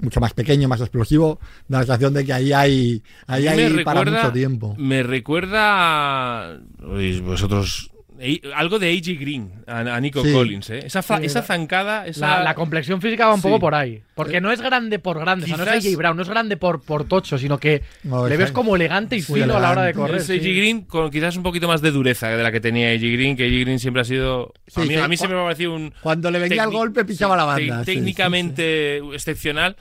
[0.00, 1.38] mucho más pequeño, más explosivo.
[1.68, 4.74] Da la sensación de que ahí hay, ahí hay para mucho tiempo.
[4.78, 6.58] Me recuerda a-
[7.22, 7.90] vosotros
[8.54, 10.32] algo de AJ Green a, a Nico Sí.
[10.32, 10.80] Collins, ¿eh?
[10.86, 13.48] Esa, fa- Sí, esa zancada, esa La, la complexión física va un Sí.
[13.48, 14.02] poco por ahí.
[14.14, 15.44] Porque no es grande por grande.
[15.44, 18.26] O sea, no es AJ Brown, no es grande por, por tocho, sino que No,
[18.26, 20.16] le es ves como elegante y fino a la hora de correr.
[20.16, 20.56] Es AJ sí.
[20.56, 23.44] Green con quizás un poquito más de dureza de la que tenía AJ Green, que
[23.44, 24.52] AJ Green siempre ha sido.
[24.66, 24.94] Sí, a mí, sí.
[24.96, 25.92] a mí siempre me ha parecido un.
[26.00, 27.80] Cuando le venía el golpe pisaba la banda.
[27.80, 27.98] sí, sí, sí.
[27.98, 29.76] técnicamente excepcional,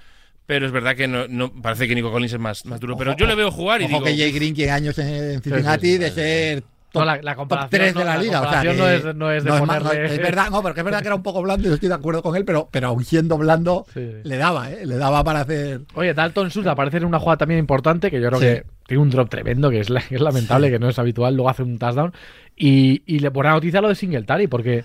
[0.46, 2.96] pero es verdad que no, no- parece que Nico Collins es más, más duro.
[2.98, 4.04] Pero yo le veo jugar y Ojo digo.
[4.06, 6.04] que Jay Green tiene años en Cincinnati Sí, sí, sí.
[6.04, 6.64] de ser
[6.96, 8.42] top, No, la- la top comparación 3 no- de la la liga.
[8.42, 10.84] O sea, que no es- no es de ponerle- es verdad, no, pero que es
[10.86, 13.04] verdad que era un poco blando, yo estoy de acuerdo con él, pero, pero aun
[13.04, 14.12] siendo blando, Sí.
[14.24, 14.86] le daba, ¿eh?
[14.86, 15.82] Le daba para hacer.
[15.94, 18.46] Oye, Dalton Schultz aparece en una jugada también importante que yo creo Sí.
[18.48, 21.50] que tiene un drop tremendo, que es, que es lamentable, que no es habitual, luego
[21.50, 22.14] hace un touchdown.
[22.56, 24.84] Y, y le buena noticia lo de Singletary, porque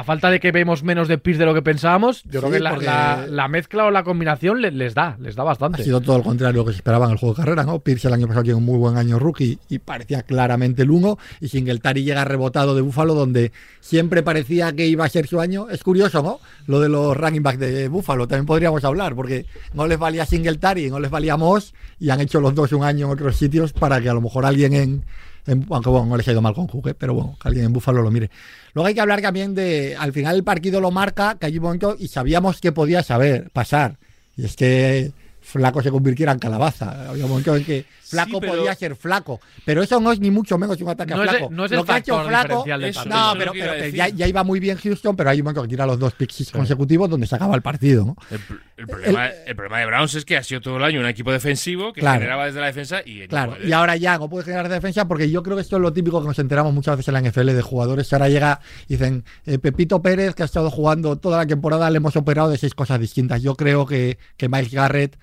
[0.00, 2.60] a falta de que vemos menos de Pierce de lo que pensábamos, yo creo que
[2.60, 5.82] la, la- la mezcla o la combinación le- les da, les da bastante.
[5.82, 7.64] Ha sido todo lo contrario de lo que se esperaba en el juego de carrera,
[7.64, 7.80] ¿no?
[7.80, 11.18] Pierce el año pasado tiene un muy buen año rookie y parecía claramente el uno.
[11.40, 15.68] Y Singletary llega rebotado de Búfalo, donde siempre parecía que iba a ser su año.
[15.68, 16.38] Es curioso, ¿no?
[16.66, 20.90] Lo de los running backs de Búfalo, también podríamos hablar, porque no les valía Singletary,
[20.90, 24.00] no les valía Moss, y han hecho los dos un año en otros sitios para
[24.00, 25.04] que a lo mejor alguien en.
[25.48, 28.02] Aunque bueno, no les ha ido mal con Cook, pero bueno, que alguien en Búfalo
[28.02, 28.30] lo mire.
[28.74, 29.96] Luego hay que hablar también de.
[29.98, 33.96] Al final el partido lo marca, que un momento y sabíamos que podía saber, pasar.
[34.36, 35.12] Y es que
[35.48, 37.08] Flaco se convirtiera en calabaza.
[37.08, 39.40] Había un momento en que Flaco pero- podía ser flaco.
[39.64, 41.48] Pero eso no es ni mucho menos un ataque No a es, Flaco.
[41.50, 42.64] el- no es Lo el que ha hecho Flaco.
[42.66, 42.98] No, es
[43.38, 43.52] pero,
[43.88, 46.50] ya, ya iba muy bien Houston, pero hay un momento que tira los dos picks
[46.52, 48.04] consecutivos donde se acaba el partido.
[48.04, 48.16] ¿no?
[48.30, 51.00] El, pr- el problema, el problema de Browns es que ha sido todo el año
[51.00, 52.18] un equipo defensivo que Claro.
[52.20, 53.68] generaba desde la defensa y Claro, puede.
[53.68, 56.20] y ahora ya no puede generar defensa porque yo creo que esto es lo típico
[56.20, 59.58] que nos enteramos muchas veces en la NFL de jugadores ahora llega y dicen eh,
[59.58, 63.00] Pepito Pérez que ha estado jugando toda la temporada le hemos operado de seis cosas
[63.00, 63.42] distintas.
[63.42, 65.18] Yo creo que, que Miles Garrett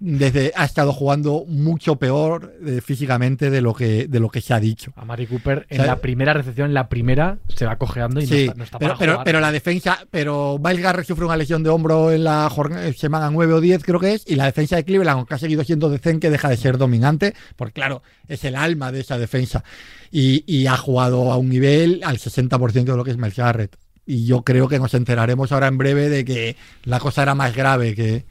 [0.00, 4.54] desde ha estado jugando mucho peor eh, físicamente de lo que de lo que se
[4.54, 4.92] ha dicho.
[4.96, 8.28] A Mari Cooper en la primera recepción, en la primera, se va cojeando y no
[8.28, 9.24] Sí, está, no está pero, para pero, jugar.
[9.24, 13.30] pero la defensa, pero Miles Garrett sufre una lesión de hombro en la jornada, semana
[13.30, 15.90] 9 o 10 creo que es, y la defensa de Cleveland, aunque ha seguido siendo
[15.90, 19.64] decente, deja de ser dominante, porque claro, es el alma de esa defensa,
[20.12, 23.76] y, y ha jugado a un nivel al 60% de lo que es Miles Garrett.
[24.06, 27.54] Y yo creo que nos enteraremos ahora en breve de que la cosa era más
[27.54, 28.24] grave que...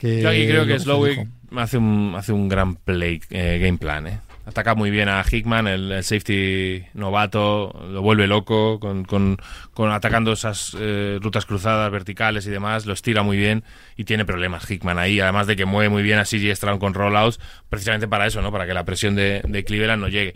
[0.00, 4.06] que Yo aquí creo que Slowick hace un, hace un gran play, eh, game plan.
[4.06, 4.18] Eh.
[4.46, 9.36] Ataca muy bien a Hickman, el, el safety novato, lo vuelve loco, con, con,
[9.72, 13.62] con atacando esas eh, rutas cruzadas verticales y demás, lo estira muy bien
[13.96, 16.94] y tiene problemas Hickman ahí, además de que mueve muy bien a CG Stroud con
[16.94, 17.38] rollouts,
[17.68, 18.50] precisamente para eso, ¿no?
[18.50, 20.34] para que la presión de, de Cleveland no llegue.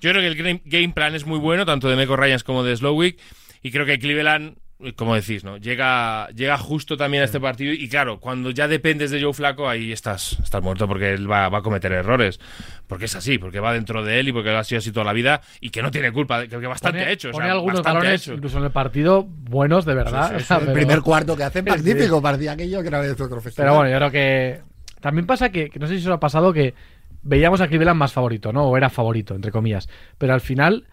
[0.00, 2.62] Yo creo que el game- game plan es muy bueno, tanto de Meco Ryans como
[2.62, 3.18] de Slowick,
[3.62, 4.56] y creo que Cleveland,
[4.94, 5.56] como decís, ¿no?
[5.56, 9.68] Llega, llega justo también a este partido, y claro, cuando ya dependes de Joe Flaco,
[9.68, 12.38] ahí estás, estás muerto porque él va, va a cometer errores.
[12.86, 15.14] Porque es así, porque va dentro de él y porque ha sido así toda la
[15.14, 17.30] vida, y que no tiene culpa, que, que bastante pone, ha hecho.
[17.30, 20.36] o pone sea, algunos balones, incluso en el partido, buenos de verdad.
[20.38, 23.12] Sí, sí, El pero- primer cuarto que hace Sí, magnífico, parecía aquello que era de
[23.12, 24.60] otro Pero bueno, yo creo que
[25.00, 26.74] también pasa que, que no sé si os ha pasado que
[27.22, 28.64] veíamos a Cleveland más favorito, ¿no?
[28.66, 29.88] O era favorito, entre comillas.
[30.18, 30.86] Pero al final,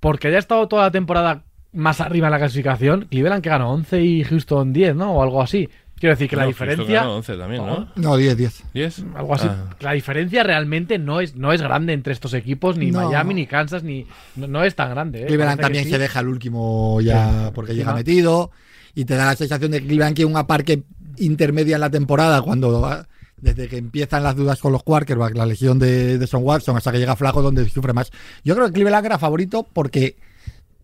[0.00, 4.02] porque haya estado toda la temporada más arriba en la clasificación, Cleveland que ganó 11
[4.02, 5.12] y Houston 10, ¿no?
[5.12, 5.68] O algo así.
[5.98, 7.00] Quiero decir que la No, diferencia...
[7.00, 7.88] ganó 11 también, ¿no?
[7.94, 8.62] No, 10, 10.
[8.74, 9.16] ¿10?
[9.16, 9.46] Algo así.
[9.50, 9.68] Ah.
[9.80, 13.06] La diferencia realmente no es, no es grande entre estos equipos, ni No.
[13.06, 14.06] Miami, ni Kansas, ni.
[14.34, 15.24] No, no es tan grande.
[15.24, 15.26] ¿eh?
[15.26, 15.90] Cleveland también sí.
[15.90, 17.98] se deja el último ya porque llega ¿no?
[17.98, 18.50] metido
[18.94, 20.82] y te da la sensación de que Cleveland que una parque
[21.18, 23.04] intermedia en la temporada cuando
[23.36, 26.92] desde que empiezan las dudas con los quarterbacks, la lesión de, de Son Watson hasta
[26.92, 28.10] que llega Flaco donde sufre más.
[28.42, 30.16] Yo creo que Cleveland era favorito porque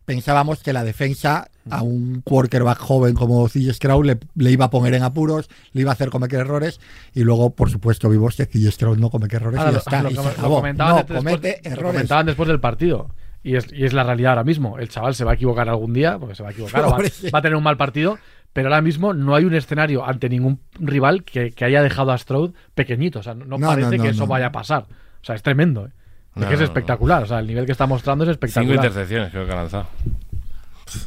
[0.06, 4.70] pensábamos que la defensa a un quarterback joven como CJ Stroud le, le iba a
[4.70, 6.80] poner en apuros, le iba a hacer cometer errores
[7.12, 10.02] y luego, por supuesto, vimos que CJ Stroud no comete errores Ahora, y ya está.
[10.02, 10.56] lo y que- se lo acabó.
[10.56, 11.92] comentaban No, después- comete lo errores.
[11.92, 13.10] comentaban después del partido.
[13.42, 14.78] Y es, y es la realidad ahora mismo.
[14.78, 16.98] El chaval se va a equivocar algún día, porque se va a equivocar, o va,
[16.98, 18.18] va a tener un mal partido.
[18.52, 22.18] Pero ahora mismo no hay un escenario ante ningún rival que, que haya dejado a
[22.18, 23.18] Stroud pequeñito.
[23.20, 24.84] O sea, no, no No, parece no, que eso vaya a pasar.
[24.88, 25.86] O sea, es tremendo.
[25.86, 25.90] ¿eh?
[26.36, 27.22] Es No, que es espectacular.
[27.22, 28.76] O sea, el nivel que está mostrando es Cinco espectacular.
[28.76, 29.86] intercepciones creo que ha lanzado.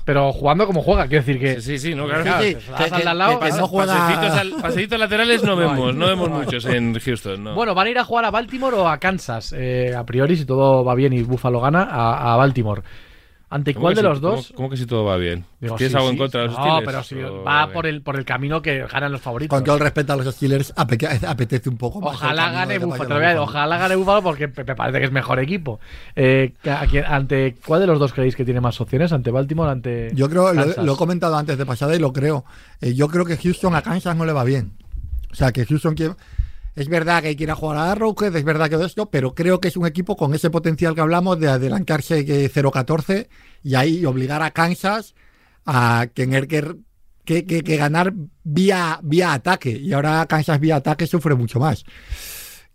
[0.03, 1.61] Pero jugando como juega, quiero decir que.
[1.61, 2.23] Sí, sí, sí, no, claro.
[2.41, 3.67] Sí, sí, que- que- lado, que ¿no?
[3.67, 7.53] juega- Pasecitos, al- pasecitos laterales no vemos, no vemos muchos en Houston, no.
[7.55, 9.53] Bueno, van a ir a jugar a Baltimore o a Kansas.
[9.57, 12.81] Eh, a priori, si todo va bien y Buffalo gana, a, a Baltimore.
[13.51, 14.47] ¿Ante ¿Cómo cuál de si- los dos?
[14.49, 15.43] ¿Cómo, cómo que si todo va bien?
[15.59, 16.13] Digo, ¿Tienes sí, algo sí.
[16.13, 16.85] en contra de los No, Steelers?
[16.85, 19.57] pero si ¿O- va por el, por el camino que ganan los favoritos.
[19.57, 22.13] Con todo el respeto a los Steelers, ape- apetece un poco más.
[22.13, 22.99] Ojalá gane de que Buffalo.
[22.99, 23.59] vaya te lo voy a decir, Buffalo.
[23.59, 25.79] ojalá gane Buffalo porque me parece que es mejor equipo.
[26.15, 29.11] Eh, ¿a quién- ¿Ante cuál de los dos creéis que tiene más opciones?
[29.11, 29.71] ¿Ante Baltimore?
[29.71, 32.45] ¿Ante Yo creo, lo he comentado antes de pasada y lo creo.
[32.81, 34.73] Eh, yo creo que Houston a Kansas no le va bien.
[35.31, 36.13] O sea, que Houston quiere.
[36.79, 39.67] Es verdad que quiere jugar a Arrowhead, es verdad que todo esto, pero creo que
[39.67, 43.27] es un equipo con ese potencial que hablamos de adelantarse que 0-14
[43.63, 45.13] y ahí obligar a Kansas
[45.65, 46.75] a tener que,
[47.25, 48.13] que, que- que ganar
[48.45, 49.71] vía, vía ataque.
[49.71, 51.83] Y ahora Kansas vía ataque sufre mucho más.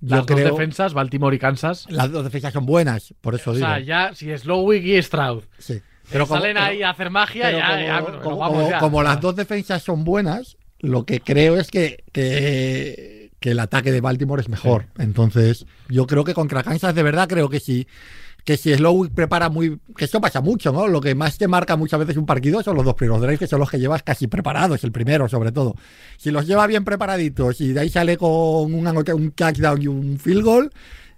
[0.00, 0.50] Yo Las dos creo.
[0.52, 1.86] defensas, Baltimore y Kansas.
[1.88, 3.66] Las dos defensas son buenas, por eso O digo.
[3.66, 5.80] sea, ya si Slowick y Stroud Sí.
[6.10, 8.70] pero como- salen pero- ahí a hacer magia, ya, como, ya, pero como- vamos como-
[8.70, 8.78] ya.
[8.80, 13.13] como las dos defensas son buenas, lo que creo es que, que,
[13.44, 14.86] que el ataque de Baltimore es mejor.
[14.96, 17.86] Entonces, yo creo que contra Kansas, de verdad, creo que sí.
[18.42, 19.80] Que si Slowick prepara muy.
[19.98, 20.88] Que esto pasa mucho, ¿no?
[20.88, 23.46] Lo que más te marca muchas veces un partido son los dos primeros drives, que
[23.46, 25.74] son los que llevas casi preparados, el primero, sobre todo.
[26.16, 30.18] Si los lleva bien preparaditos y de ahí sale con un, un touchdown y un
[30.18, 30.72] field goal,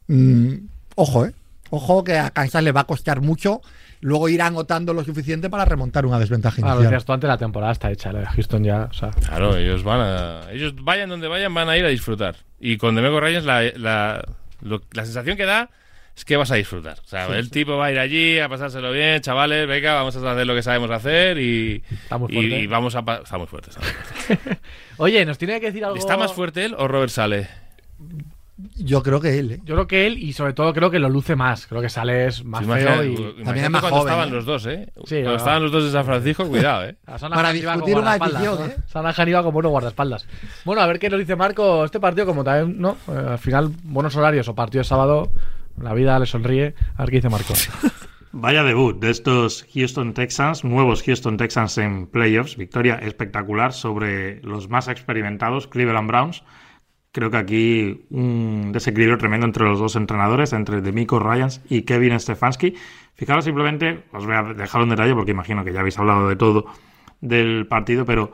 [0.08, 0.54] mm,
[0.96, 1.32] ojo, ¿eh?
[1.70, 3.60] Ojo que a Kansas le va a costar mucho
[4.00, 6.84] luego ir anotando lo suficiente para remontar una desventaja lo inicial.
[6.84, 8.12] decías tú antes, la temporada está hecha.
[8.12, 10.40] La de Houston ya, o sea, Claro, ellos van a.
[10.52, 12.36] Ellos vayan donde vayan, van a ir a disfrutar.
[12.60, 14.24] Y con Demeco Ryans, la, la,
[14.60, 15.70] lo- la sensación que da
[16.16, 16.98] es que vas a disfrutar.
[17.04, 20.32] O sea, el tipo va a ir allí a pasárselo bien, chavales, venga, vamos a
[20.32, 21.82] hacer lo que sabemos hacer y.
[22.30, 23.00] Y- y vamos a.
[23.00, 23.70] Está muy fuerte.
[23.70, 24.58] Está, muy fuerte.
[24.98, 25.96] Oye, nos tiene que decir algo.
[25.98, 27.48] ¿Está más fuerte él o Robert Sale?
[28.76, 29.60] Yo creo que él, ¿eh?
[29.64, 31.66] Yo creo que él, y sobre todo creo que lo luce más.
[31.66, 33.14] Creo que sale es más Sí, feo y.
[33.14, 34.32] imagínate es más cuando joven, estaban ¿eh?
[34.32, 34.88] los dos, ¿eh?
[35.04, 35.36] Sí, cuando no.
[35.36, 36.96] estaban los dos de San Francisco, cuidado, ¿eh?
[37.04, 38.64] Para discutir como una ¿no?
[38.64, 38.76] ¿eh?
[38.86, 40.26] Sana Han iba como unos guardaespaldas.
[40.64, 41.84] Bueno, a ver qué nos dice Marco.
[41.84, 42.96] Este partido, como también, ¿no?
[43.08, 45.30] Eh, al final, buenos horarios o partido de sábado,
[45.78, 46.74] la vida le sonríe.
[46.96, 47.52] A ver qué dice Marco.
[48.32, 52.56] Vaya debut de estos Houston Texans, nuevos Houston Texans en playoffs.
[52.56, 56.42] Victoria espectacular sobre los más experimentados Cleveland Browns.
[57.16, 62.20] Creo que aquí un desequilibrio tremendo entre los dos entrenadores, entre Demico Ryans y Kevin
[62.20, 62.74] Stefanski.
[63.14, 66.36] Fijaros simplemente, os voy a dejar un detalle porque imagino que ya habéis hablado de
[66.36, 66.66] todo
[67.22, 68.32] del partido, pero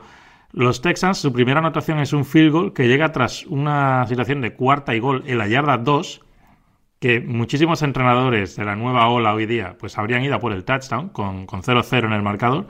[0.51, 4.53] los Texans, su primera anotación es un field goal que llega tras una situación de
[4.53, 6.21] cuarta y gol en la yarda 2
[6.99, 11.07] que muchísimos entrenadores de la nueva ola hoy día pues habrían ido por el touchdown
[11.07, 12.67] con, con 0-0 en el marcador.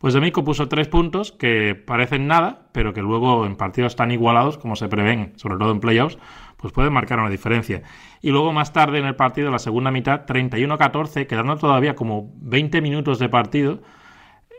[0.00, 4.56] Pues Demico puso tres puntos que parecen nada, pero que luego en partidos tan igualados
[4.56, 6.16] como se prevén, sobre todo en playoffs,
[6.56, 7.82] pues pueden marcar una diferencia.
[8.22, 12.80] Y luego más tarde en el partido, la segunda mitad, 31-14, quedando todavía como 20
[12.80, 13.82] minutos de partido,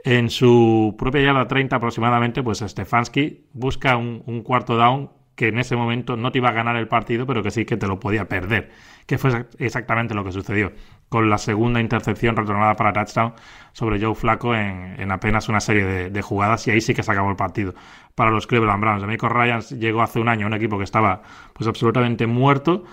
[0.03, 5.09] en su propia yarda 30 aproximadamente, pues Stefanski busca un cuarto down
[5.41, 7.75] que en ese momento no te iba a ganar el partido, pero que sí que
[7.75, 8.69] te lo podía perder,
[9.07, 10.71] que fue exactamente lo que sucedió,
[11.09, 13.33] con la segunda intercepción retornada para touchdown
[13.71, 17.11] sobre Joe Flaco en, en apenas una serie de, jugadas, y ahí sí que se
[17.11, 17.73] acabó el partido
[18.13, 19.01] para los Cleveland Browns.
[19.01, 21.23] Amico Ryans llegó hace un año a un equipo que estaba
[21.53, 22.83] pues absolutamente muerto,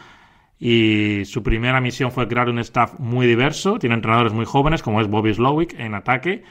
[0.58, 5.02] y su primera misión fue crear un staff muy diverso, tiene entrenadores muy jóvenes, como
[5.02, 6.44] es Bobby Slowick en ataque,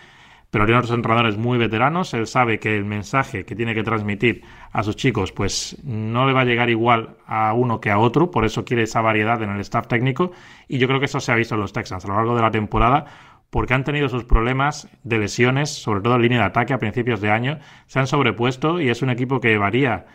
[0.50, 2.14] pero tiene otros entrenadores muy veteranos.
[2.14, 6.34] Él sabe que el mensaje que tiene que transmitir a sus chicos, pues no le
[6.34, 9.50] va a llegar igual a uno que a otro, por eso quiere esa variedad en
[9.50, 10.32] el staff técnico.
[10.68, 12.42] Y yo creo que eso se ha visto en los Texans a lo largo de
[12.42, 13.06] la temporada,
[13.50, 17.22] porque han tenido sus problemas de lesiones, sobre todo en línea de ataque a principios
[17.22, 20.06] de año, se han sobrepuesto y es un equipo que varía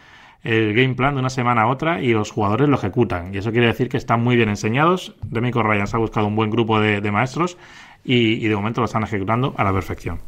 [0.42, 3.32] el game plan de una semana a otra y los jugadores lo ejecutan.
[3.32, 5.14] Y eso quiere decir que están muy bien enseñados.
[5.24, 7.56] Demico Ryan se ha buscado un buen grupo de, de maestros
[8.04, 10.20] y, y de momento lo están ejecutando a la perfección.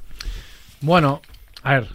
[0.80, 1.22] Bueno,
[1.62, 1.88] a ver,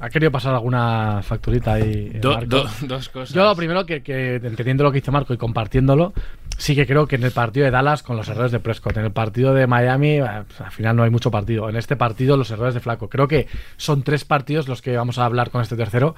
[0.00, 2.10] ha querido pasar alguna facturita ahí.
[2.14, 2.46] eh, Do- Marco.
[2.48, 3.34] do- dos cosas.
[3.34, 6.12] Yo lo primero que, que entendiendo lo que dice Marco y compartiéndolo,
[6.58, 9.04] sí que creo que en el partido de Dallas con los errores de Prescott, en
[9.04, 11.68] el partido de Miami, eh, pues, al final no hay mucho partido.
[11.68, 13.08] En este partido los errores de Flaco.
[13.08, 16.16] Creo que son tres partidos los que vamos a hablar con este tercero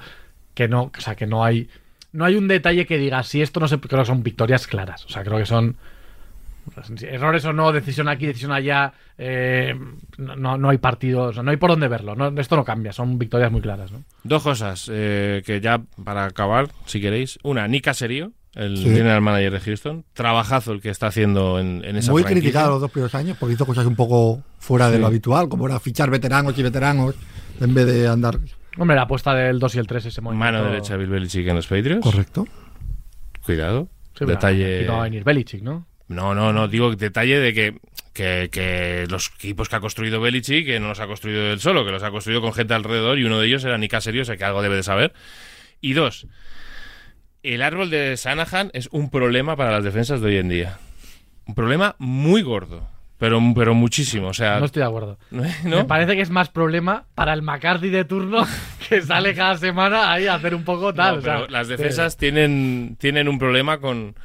[0.55, 1.69] que no, o sea, que no hay
[2.13, 5.03] no hay un detalle que diga si esto no se creo que son victorias claras.
[5.05, 5.75] O sea, creo que son
[7.03, 9.73] errores o no, decisión aquí, decisión allá, eh,
[10.17, 12.15] no, no, no hay partido, o sea, no hay por dónde verlo.
[12.15, 14.03] no- esto no cambia, son victorias muy claras, ¿no?
[14.23, 17.37] Dos cosas eh, que ya para acabar, si queréis.
[17.43, 18.83] Una, Nick Caserio, el Sí.
[18.85, 20.05] general manager de Houston.
[20.13, 22.41] Trabajazo el que está haciendo en, en esa Muy franquicia.
[22.51, 25.67] criticado los dos primeros años porque hizo cosas un poco fuera de lo habitual, como
[25.67, 27.15] era fichar veteranos y veteranos
[27.59, 28.39] en vez de andar.
[28.77, 30.51] Hombre, la apuesta del 2 y el 3 ese movimiento.
[30.53, 32.01] Mano derecha Bill Belichick en los Patriots.
[32.03, 32.45] Correcto.
[33.45, 33.87] Cuidado.
[34.17, 34.77] Sí, Detalle.
[34.79, 35.85] aquí no va a venir Belichick, ¿no?
[36.07, 37.79] No, no, no, digo detalle de que,
[38.13, 41.83] que, que los equipos que ha construido Belichick, que no los ha construido él solo,
[41.83, 44.25] que los ha construido con gente alrededor y uno de ellos era Nick Caserio, o
[44.25, 45.13] sea que algo debe de saber.
[45.81, 46.27] Y dos,
[47.41, 50.77] el árbol de Shanahan es un problema para las defensas de hoy en día.
[51.47, 52.87] Un problema muy gordo,
[53.17, 54.59] pero, pero muchísimo, o sea...
[54.59, 55.17] No estoy de acuerdo.
[55.31, 55.43] ¿no?
[55.63, 58.45] Me parece que es más problema para el McCarthy de turno
[58.89, 61.15] que sale cada semana ahí a hacer un poco tal.
[61.15, 64.15] No, o sea, pero las defensas tienen, tienen un problema con,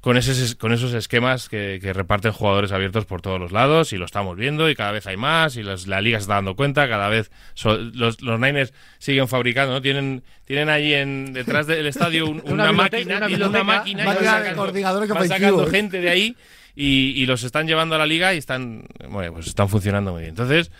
[0.00, 3.96] con, ese, con esos esquemas que, que reparten jugadores abiertos por todos los lados y
[3.98, 6.56] lo estamos viendo y cada vez hay más y las- la liga se está dando
[6.56, 9.82] cuenta, cada vez so- los, los Niners siguen fabricando, ¿no?
[9.82, 14.62] Tienen, tienen allí en, detrás del estadio un- Una máquina, una una máquina van sacando,
[14.62, 15.28] van ofensivos.
[15.28, 16.36] sacando gente de ahí
[16.74, 20.20] y, y los están llevando a la liga y están, bueno, pues están funcionando muy
[20.22, 20.30] bien.
[20.30, 20.70] Entonces,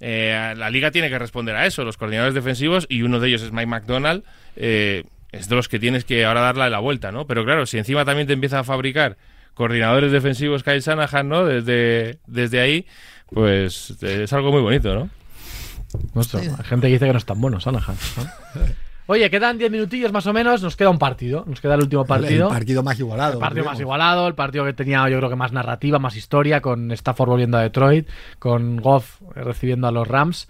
[0.00, 3.42] eh, la liga tiene que responder a eso, los coordinadores defensivos, y uno de ellos
[3.42, 4.24] es Mike McDonald,
[4.56, 5.04] eh,
[5.34, 7.26] es de los que tienes que ahora darle la vuelta, ¿no?
[7.26, 9.16] Pero claro, si encima también te empieza a fabricar
[9.54, 11.44] coordinadores defensivos Kyle Shanahan, ¿no?
[11.44, 12.86] Desde, desde ahí,
[13.30, 15.10] pues es algo muy bonito, ¿no?
[16.14, 16.40] Nuestro.
[16.40, 17.96] Hay gente que dice que no es tan bueno, Shanahan.
[18.16, 18.62] ¿no?
[19.06, 22.06] Oye, quedan 10 minutillos más o menos, nos queda un partido, nos queda el último
[22.06, 22.48] partido.
[22.48, 23.34] El partido más igualado.
[23.34, 26.62] El partido más igualado, el partido que tenía yo creo que más narrativa, más historia,
[26.62, 28.08] con Stafford volviendo a Detroit,
[28.38, 30.48] con Goff recibiendo a los Rams.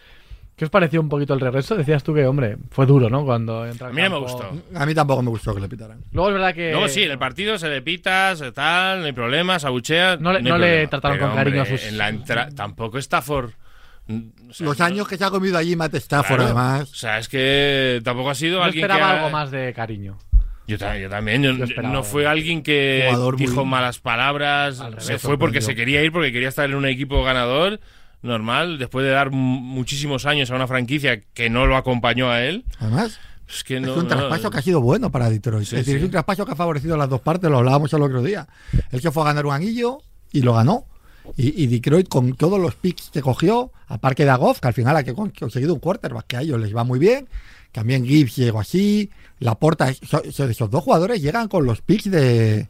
[0.57, 1.75] ¿Qué os pareció un poquito el regreso?
[1.75, 3.25] Decías tú que, hombre, fue duro, ¿no?
[3.25, 4.49] Cuando entra A mí no me gustó.
[4.77, 5.99] A mí tampoco me gustó que le pitaran.
[6.13, 6.71] Luego es verdad que...
[6.71, 10.17] Luego sí, en el partido se le pita, se tal, no hay problema, se abuchea.
[10.17, 10.57] No le- no
[10.89, 13.51] trataron Pero, con cariño hombre, a sus- En la entra- tampoco Stafford.
[14.09, 16.45] o sea, Los años que se ha comido allí Matt Stafford, Claro.
[16.45, 16.93] además.
[16.93, 19.73] O sea, es que tampoco ha sido Yo alguien esperaba que ha- algo más de
[19.75, 20.19] cariño.
[20.69, 21.43] Yo, ta- yo también.
[21.43, 21.93] yo- Yo esperaba.
[21.93, 24.79] no fue alguien que dijo malas palabras.
[24.81, 27.81] Al revés, se fue porque se quería ir, porque quería estar en un equipo ganador.
[28.25, 32.43] Normal, después de dar mu- muchísimos años a una franquicia que no lo acompañó a
[32.43, 32.65] él.
[32.81, 33.19] Además,
[33.49, 35.67] Es que es no, un no- traspaso que ha sido bueno para Detroit.
[35.69, 35.99] Sí, es decir, sí.
[35.99, 38.49] es un traspaso que ha favorecido a las dos partes, lo hablábamos el otro día.
[38.91, 39.99] Él se fue a ganar un anillo
[40.33, 40.87] y lo ganó.
[41.37, 44.97] Y, y Detroit, con todos los picks que cogió, aparte de Goff, que al final
[44.97, 47.29] ha que- conseguido un quarterback que a ellos les va muy bien.
[47.73, 49.11] También Gibbs llegó así.
[49.41, 52.69] Laporta, so- so- esos dos jugadores llegan con los picks de,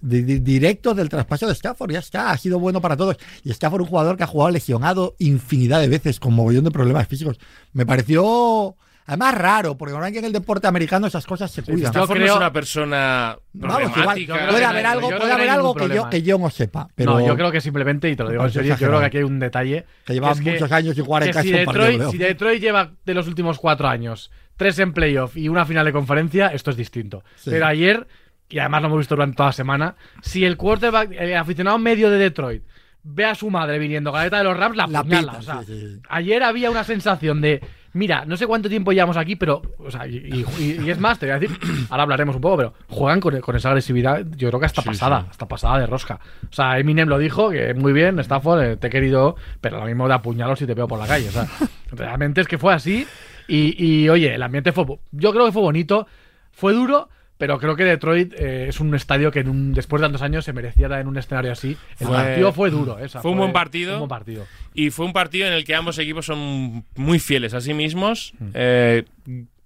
[0.00, 1.90] de- de- directos del traspaso de Stafford.
[1.92, 3.16] Ya está, ha sido bueno para todos.
[3.44, 7.06] Y Stafford, un jugador que ha jugado lesionado infinidad de veces con mogollón de problemas
[7.08, 7.38] físicos.
[7.72, 8.76] Me pareció,
[9.06, 11.80] además, raro, porque normalmente en el deporte americano esas cosas se cuidan.
[11.80, 15.18] yo Stafford no creo- es una persona Vamos, igual, creo puede que haber algo, creo
[15.18, 16.88] puede que haber algo que yo, que yo no sepa.
[16.94, 19.06] Pero No, yo creo que simplemente, y te lo digo en serio, yo creo que
[19.06, 19.84] aquí hay un detalle.
[20.04, 22.12] Que lleva es muchos años sin jugar en que casa si un partido de Detroit,
[22.12, 25.92] si Detroit lleva de los últimos cuatro años tres en playoff y una final de
[25.92, 27.22] conferencia, esto es distinto.
[27.36, 27.50] Sí.
[27.50, 28.08] Pero ayer,
[28.48, 32.10] y además lo hemos visto durante toda la semana, si el quarterback, el aficionado medio
[32.10, 32.62] de Detroit,
[33.02, 35.32] ve a su madre viniendo galeta de los Rams, la, La apuñala.
[35.32, 36.00] pita, o sea, sí, sí.
[36.08, 37.62] Ayer había una sensación de,
[37.94, 40.16] mira, no sé cuánto tiempo llevamos aquí, pero, o sea, y,
[40.58, 41.56] y- y es más, te voy a decir,
[41.90, 44.88] ahora hablaremos un poco, pero juegan con, con esa agresividad, yo creo que hasta Sí,
[44.88, 45.26] pasada, sí.
[45.30, 46.18] hasta pasada de rosca.
[46.50, 49.86] O sea, Eminem lo dijo, que muy bien, Stafford, eh, te he querido, pero lo
[49.86, 51.28] mismo de apuñalo si te veo por la calle.
[51.28, 51.46] O sea,
[51.92, 53.06] realmente es que fue así.
[53.46, 56.06] Y, y, oye, el ambiente fue, yo creo que fue bonito,
[56.52, 57.08] fue duro.
[57.38, 60.44] Pero creo que Detroit eh, es un estadio que en un- después de tantos años
[60.44, 61.76] se merecía en un escenario así.
[62.00, 62.98] El Fue- partido fue duro.
[62.98, 63.92] eh, o sea, fue un buen partido.
[63.94, 64.44] un buen partido.
[64.74, 68.32] Y fue un partido en el que ambos equipos son muy fieles a sí mismos.
[68.40, 68.48] Mm.
[68.54, 69.04] Eh,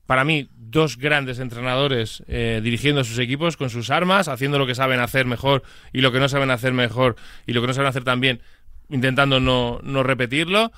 [0.06, 4.66] para mí, dos grandes entrenadores eh, dirigiendo a sus equipos con sus armas, haciendo lo
[4.66, 5.62] que saben hacer mejor
[5.92, 7.16] y lo que no saben hacer mejor
[7.46, 8.40] y lo que no saben hacer también,
[8.90, 10.72] intentando no, no repetirlo.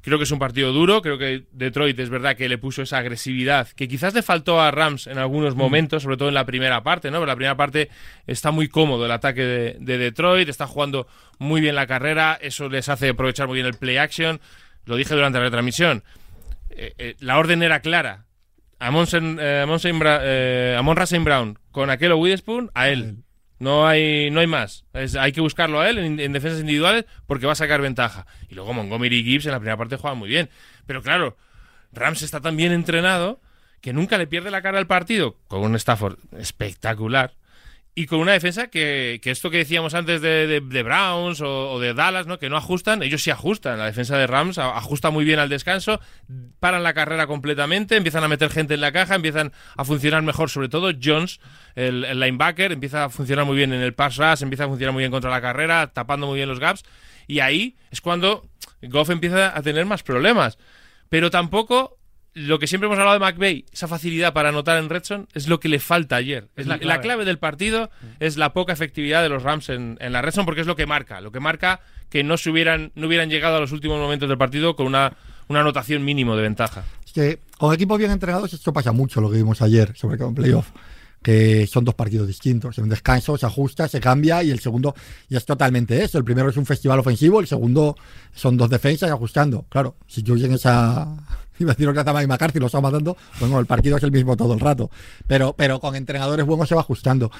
[0.00, 2.98] Creo que es un partido duro, creo que Detroit es verdad que le puso esa
[2.98, 6.82] agresividad que quizás le faltó a Rams en algunos momentos, sobre todo en la primera
[6.82, 7.18] parte, ¿no?
[7.18, 7.88] Pero la primera parte
[8.26, 11.06] está muy cómodo el ataque de, de Detroit, está jugando
[11.38, 14.40] muy bien la carrera, eso les hace aprovechar muy bien el play action.
[14.86, 16.04] Lo dije durante la retransmisión.
[16.70, 18.24] Eh, eh, la orden era clara.
[18.78, 23.24] Amon, eh, Amon, Bra- eh, Amon Brown con Aquelo Witherspoon, a él.
[23.58, 24.84] No hay, no hay más.
[24.92, 28.26] Es- hay que buscarlo a él en, en defensas individuales porque va a sacar ventaja.
[28.48, 30.48] Y luego Montgomery y Gibbs en la primera parte juegan muy bien.
[30.86, 31.36] Pero claro,
[31.92, 33.40] Rams está tan bien entrenado
[33.80, 37.34] que nunca le pierde la cara al partido con un Stafford espectacular
[38.00, 41.94] y con una defensa que, que esto que decíamos antes de, de- Browns o, de
[41.94, 42.38] Dallas, ¿no?
[42.38, 43.76] que no ajustan, ellos sí ajustan.
[43.76, 46.00] La defensa de Rams ajusta muy bien al descanso,
[46.60, 50.48] paran la carrera completamente, empiezan a meter gente en la caja, empiezan a funcionar mejor,
[50.48, 51.40] sobre todo Jones,
[51.74, 54.92] el, el linebacker, empieza a funcionar muy bien en el pass rush, empieza a funcionar
[54.92, 56.84] muy bien contra la carrera, tapando muy bien los gaps,
[57.26, 58.48] y ahí es cuando
[58.80, 60.56] Goff empieza a tener más problemas.
[61.08, 61.97] Pero tampoco
[62.38, 65.60] lo que siempre hemos hablado de McVeigh, esa facilidad para anotar en Redson, es lo
[65.60, 66.48] que le falta ayer.
[66.56, 67.24] Es la, la clave.
[67.24, 70.66] del partido es la poca efectividad de los Rams en, en la Redson, porque es
[70.66, 71.20] lo que marca.
[71.20, 74.38] Lo que marca que no se hubieran, no hubieran llegado a los últimos momentos del
[74.38, 75.12] partido con una,
[75.48, 76.84] una anotación mínimo de ventaja.
[77.04, 80.28] Es que con equipos bien entrenados esto pasa mucho, lo que vimos ayer, sobre todo
[80.28, 80.70] en playoff.
[81.20, 82.78] Que son dos partidos distintos.
[82.78, 84.94] En un descanso se ajusta, se cambia y el segundo
[85.28, 86.16] y es totalmente eso.
[86.16, 87.96] El primero es un festival ofensivo, el segundo
[88.32, 89.66] son dos defensas y ajustando.
[89.68, 91.08] Claro, si yo en esa.
[91.60, 93.16] Iba a decir que estaba McCarthy, lo está matando.
[93.40, 94.90] Bueno, el partido es el mismo todo el rato.
[95.26, 97.30] Pero, pero con entrenadores buenos se va ajustando.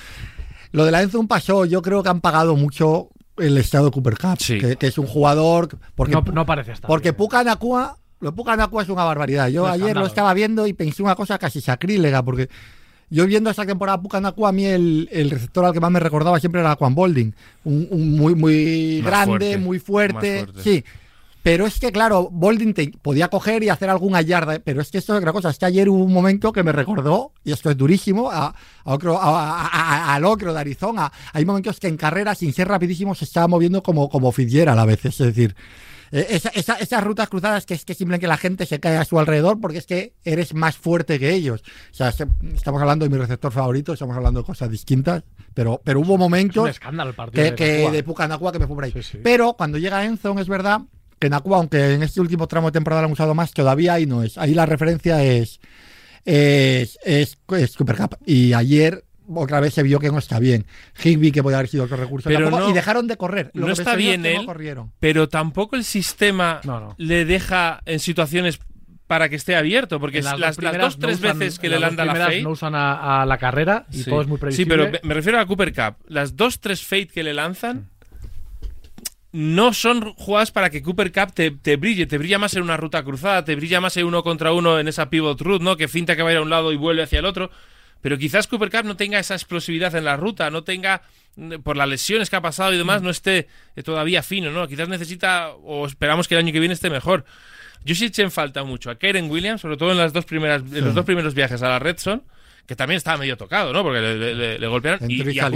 [0.73, 3.09] Lo de la Enzum pasó, yo creo que han pagado mucho
[3.39, 4.59] el estado de Cooper Cup, Sí.
[4.59, 5.69] que, que es un jugador.
[5.95, 6.89] Porque, No, no parece estar.
[6.89, 7.13] porque.
[7.13, 9.49] Puka Nakua, lo Puka Nakua es una barbaridad.
[9.49, 12.49] Yo Un ayer lo estaba viendo y pensé una cosa casi sacrílega, porque
[13.11, 16.01] yo viendo esta temporada Puka Nakua, a mí el, el receptor al que más me
[16.01, 17.33] recordaba siempre era Juan Bolding.
[17.65, 20.45] Un, un muy, muy Más grande, fuerte, muy fuerte.
[20.45, 20.63] fuerte.
[20.63, 20.85] Sí.
[21.51, 24.99] Pero es que, claro, Bolding te podía coger y hacer alguna yarda, pero es que
[24.99, 25.49] esto es otra cosa.
[25.49, 28.55] Es que ayer hubo un momento que me recordó, y esto es durísimo, a, a
[28.93, 31.11] otro, a- al ocro de Arizona.
[31.33, 34.85] Hay momentos que en carrera, sin ser rapidísimo, se estaba moviendo como, como Fitzgerald a
[34.85, 35.19] veces.
[35.19, 35.57] Es decir,
[36.13, 39.07] eh, esa- esa- esas rutas cruzadas que es que simplemente la gente se cae a
[39.07, 41.63] su alrededor porque es que eres más fuerte que ellos.
[41.91, 45.23] O sea, se- estamos hablando de mi receptor favorito, estamos hablando de cosas distintas,
[45.55, 47.43] pero, pero hubo Es un momentos escándalo el partido.
[47.43, 48.93] que, de que de Pucanacua que me fue por ahí.
[48.93, 49.19] Sí, sí.
[49.25, 50.83] Pero cuando llega Enzo, es verdad
[51.19, 54.07] que Nakua, aunque en este último tramo de temporada lo han usado más, todavía ahí
[54.07, 54.39] no es.
[54.39, 55.61] Ahí la referencia es,
[56.25, 58.17] es, es, es Cooper Cup.
[58.27, 59.05] Y ayer
[59.35, 60.65] otra vez se vio que no está bien.
[61.03, 62.29] Higby, que podía haber sido otro recurso.
[62.29, 63.51] Pero tampoco, no- y dejaron de correr.
[63.55, 64.47] Lo no que está bien no él.
[64.47, 64.93] corrieron.
[65.01, 66.95] Pero tampoco el sistema No, no.
[66.99, 68.59] le deja en situaciones
[69.07, 71.69] para que esté abierto, porque las, dos las primeras dos, no tres usan- veces que
[71.71, 72.43] le las landa la fade...
[72.43, 74.11] no usan a, a la carrera y Sí.
[74.11, 74.77] todo es muy Sí, previsible.
[74.77, 75.95] pero me- me refiero a Cooper Cup.
[76.09, 77.89] Las dos, tres fade que le lanzan
[79.41, 82.07] no son jugadas para que Cooper Cup te, te brille.
[82.07, 84.89] Te brilla más en una ruta cruzada, te brilla más en uno contra uno en
[84.89, 85.77] esa pivot route, ¿no?
[85.77, 87.51] Que finta que va a ir a un lado y vuelve hacia el otro.
[88.01, 91.03] Pero quizás Cooper Cup no tenga esa explosividad en la ruta, no tenga,
[91.37, 92.79] mm, por las lesiones que ha pasado y Mm.
[92.79, 94.67] demás, no esté eh, todavía fino, ¿no?
[94.67, 97.25] Quizás necesita, o esperamos que el año que viene esté mejor.
[97.85, 100.63] Yo sí eché en falta mucho a Karen Williams, sobre todo en las dos primeras,
[100.73, 102.23] en los dos primeros viajes a la Red Zone,
[102.67, 103.85] que también estaba medio tocado, ¿no?
[103.85, 105.09] Porque le, le- golpearon.
[105.09, 105.49] Y, Entró y y a.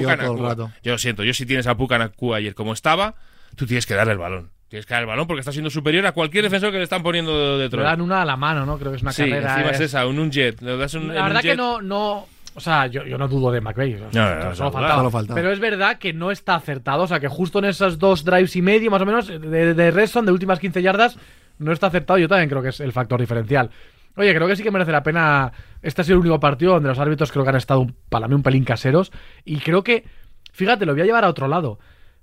[0.85, 3.17] Yo lo siento, yo si tienes a Nacua ayer como estaba,
[3.57, 4.51] tú tienes que darle el balón.
[4.69, 7.03] Tienes que darle el balón porque está siendo superior a cualquier defensor que le están
[7.03, 8.79] poniendo de Le dan una a la mano, ¿no?
[8.79, 9.53] Creo que es una Sí, carrera.
[9.55, 10.61] encima es es- esa, un, un jet.
[10.63, 12.27] Le das un, en La un verdad que no, no.
[12.55, 13.95] O sea, yo, yo no dudo de McVeigh.
[13.95, 14.97] No, no, no, solo no, faltaba.
[14.97, 15.35] solo faltaba.
[15.41, 17.03] Pero es verdad que no está acertado.
[17.05, 19.91] O sea, que justo en esos dos drives y medio, más o menos, de, de
[19.91, 21.19] Redson, de últimas 15 yardas,
[21.59, 22.19] no está acertado.
[22.19, 23.71] Yo también creo que es el factor diferencial.
[24.17, 25.51] Oye, creo que sí que merece la pena.
[25.81, 28.29] Este ha sido el único partido donde los árbitros creo que han estado un- para
[28.29, 29.13] mí un pelín caseros.
[29.47, 30.05] Y creo que,
[30.53, 31.79] fíjate, lo voy a llevar a otro lado.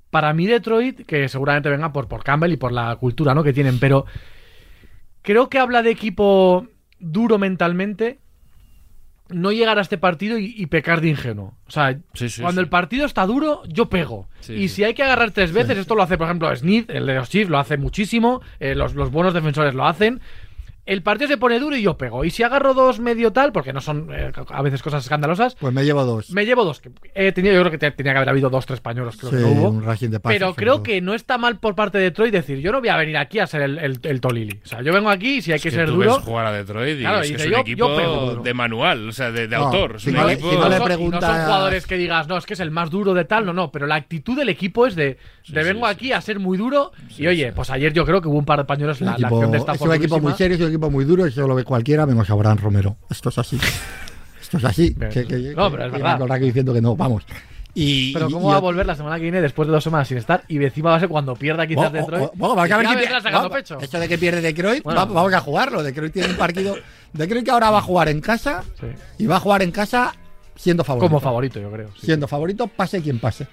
[0.10, 3.44] Para mí, Detroit, que seguramente venga por, por Campbell y por la cultura ¿no?
[3.44, 4.06] que tienen, pero
[5.22, 6.68] creo que habla de equipo
[7.00, 8.20] duro mentalmente
[9.30, 11.54] no llegar a este partido y, y pecar de ingenuo.
[11.68, 12.64] O sea, Sí, sí, cuando sí.
[12.64, 14.28] el partido está duro, yo pego.
[14.48, 17.14] Y si hay que agarrar tres veces, esto lo hace, por ejemplo, Smith, el de
[17.14, 20.20] los Chiefs, lo hace muchísimo, eh, los, los buenos defensores lo hacen.
[20.86, 22.26] El partido se pone duro y yo pego.
[22.26, 25.72] Y si agarro dos medio tal, porque no son eh, a veces cosas escandalosas, Pues
[25.74, 26.32] me llevo dos.
[26.32, 26.82] me llevo dos.
[26.82, 29.30] que He tenido, yo creo que te- tenía que haber habido dos, tres pañuelos, creo
[29.32, 29.70] Sí, que no hubo.
[29.70, 30.84] un racing de pases, Pero creo todo.
[30.84, 33.38] que no está mal por parte de Detroit decir, yo no voy a venir aquí
[33.38, 34.60] a ser el, el, el Tolili.
[34.64, 36.16] O sea, yo vengo aquí y si hay que, que ser tú duro.
[36.16, 37.96] ves jugar a Detroit y Claro, es, y que dice, es un yo- yo equipo
[37.96, 38.42] pego duro.
[38.44, 39.98] de manual, o sea, de, de No, autor.
[39.98, 40.50] Es si un no le- equipo...
[40.50, 43.14] si no le son- no jugadores que digas, no, es que es el más duro
[43.14, 45.92] de tal, no, no, pero la actitud del equipo es de, de sí, vengo sí,
[45.94, 48.58] aquí a ser muy duro y oye, pues ayer yo creo que hubo un par
[48.60, 50.79] de pañuelos, la, la acción de esta es un equipo muy serio, es un equipo
[50.90, 52.98] muy duro, y eso lo ve cualquiera, menos Abraham Romero.
[53.10, 53.60] Esto es así.
[54.42, 54.94] Esto es así.
[54.96, 56.20] Que, que- No, pero es verdad.
[56.26, 57.24] Rackey diciendo que no, vamos.
[57.76, 60.08] Y, Pero ¿cómo y- va a volver la semana que viene después de dos semanas
[60.08, 60.44] sin estar?
[60.48, 62.24] Y encima va a ser cuando pierda quizás Detroit.
[62.24, 63.82] o- bueno, vamos a ver quién.
[63.82, 65.00] Esto de que pierde Detroit, Bueno.
[65.00, 65.84] va- vamos a jugarlo.
[65.84, 66.76] Detroit tiene un partido.
[67.14, 68.88] Detroit que ahora va a jugar en casa Sí.
[69.20, 70.14] y va a jugar en casa
[70.56, 71.08] siendo favorito.
[71.08, 71.90] Como favorito, yo creo.
[71.96, 72.08] sí.
[72.08, 73.48] Siendo favorito, pase quien pase.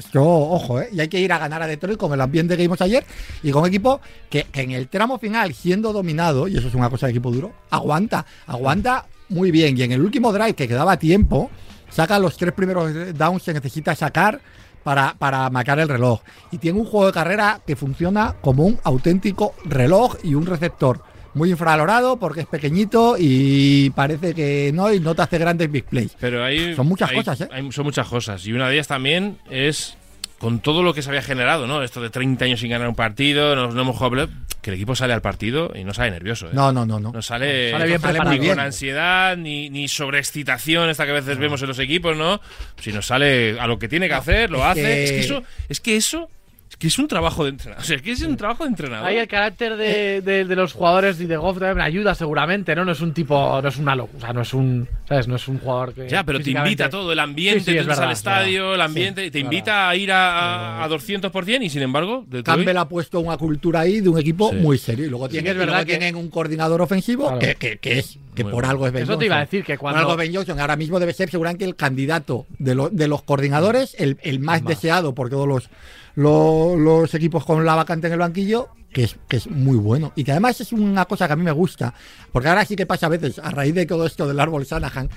[0.00, 0.88] Esto, ojo, ¿eh?
[0.92, 3.04] Y hay que ir a ganar a Detroit con el ambiente que vimos ayer
[3.42, 6.74] y con un equipo que, que en el tramo final, siendo dominado, y eso es
[6.74, 9.76] una cosa de equipo duro, aguanta, aguanta muy bien.
[9.76, 11.50] Y en el último drive que quedaba tiempo,
[11.90, 14.40] saca los tres primeros downs que necesita sacar
[14.82, 16.20] para, para marcar el reloj.
[16.50, 21.02] Y tiene un juego de carrera que funciona como un auténtico reloj y un receptor.
[21.34, 25.84] Muy infravalorado porque es pequeñito y parece que no, y no te hace grandes big
[25.84, 26.16] plays.
[26.18, 27.48] Pero hay, Son muchas hay- cosas, ¿eh?
[27.52, 28.44] hay- son muchas cosas.
[28.46, 29.96] Y una de ellas también es
[30.38, 31.82] con todo lo que se había generado, ¿no?
[31.82, 34.28] Esto de 30 años sin ganar un partido, no, no hemos jugado,
[34.62, 36.46] que el equipo sale al partido y no sale nervioso.
[36.46, 36.50] ¿eh?
[36.54, 37.12] No, no, no, no.
[37.12, 38.30] No sale, Sale bien no preparado.
[38.32, 38.54] ni bien.
[38.56, 42.40] con ansiedad, ni, ni sobreexcitación, esta que a veces vemos en los equipos, ¿no?
[42.80, 44.82] Sino sale a lo que tiene que hacer, lo es hace.
[44.82, 46.39] que- Es que eso, es que eso, es
[46.80, 47.82] que es un trabajo de entrenador.
[47.82, 49.06] O sea, es que es un trabajo de entrenador.
[49.06, 52.86] Ahí el carácter de, de- de los jugadores y de Goff también ayuda seguramente, ¿no?
[52.86, 55.28] No es un tipo, no es una loca, o sea, no es un, ¿sabes?
[55.28, 57.78] No es un jugador que Ya, pero te invita a todo, el ambiente, Sí, sí,
[57.78, 61.82] al verdad, estadio, el ambiente, te invita a ir a, a, a 200% y sin
[61.82, 64.56] embargo, Detroit- Campbell ha puesto una cultura ahí de un equipo Sí.
[64.56, 65.04] muy serio.
[65.04, 67.38] Y luego, tiene, es y luego verdad que- tienen un coordinador ofensivo Claro.
[67.40, 68.70] que, que- que es que Muy por bueno.
[68.70, 70.58] algo es Ben Eso te iba a decir, que Por cuando- algo es Ben Johnson.
[70.60, 74.64] Ahora mismo debe ser seguramente el candidato de, lo- de los coordinadores, el, el más,
[74.64, 75.68] deseado por todos los,
[76.14, 78.68] los, los equipos con la vacante en el banquillo.
[78.92, 80.12] Que es, que es muy bueno.
[80.16, 81.94] Y que además es una cosa que a mí me gusta.
[82.32, 85.08] Porque ahora sí que pasa a veces, a raíz de todo esto del árbol Shanahan,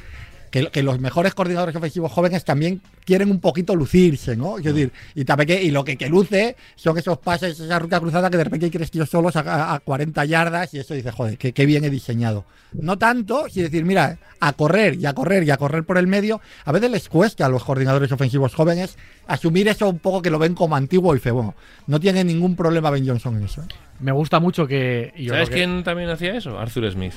[0.53, 4.59] que, que los mejores coordinadores ofensivos jóvenes también quieren un poquito lucirse, ¿no?
[4.59, 7.99] Es decir, y también que, y lo que, que luce son esos pases, esa ruta
[7.99, 11.09] cruzada que de repente hay tres tíos solos a, a 40 yardas y eso dice,
[11.11, 12.45] joder, qué, qué bien he diseñado.
[12.73, 16.05] No tanto, si decir, mira, a correr y a correr y a correr por el
[16.05, 18.95] medio, a veces les cuesta a los coordinadores ofensivos jóvenes
[19.25, 21.31] asumir eso un poco que lo ven como antiguo y fe.
[21.31, 21.55] Bueno,
[21.87, 23.63] no tiene ningún problema Ben Johnson en eso.
[23.99, 25.13] Me gusta mucho que.
[25.17, 26.59] yo ¿Sabes que- quién también hacía eso?
[26.59, 27.13] Arthur Smith.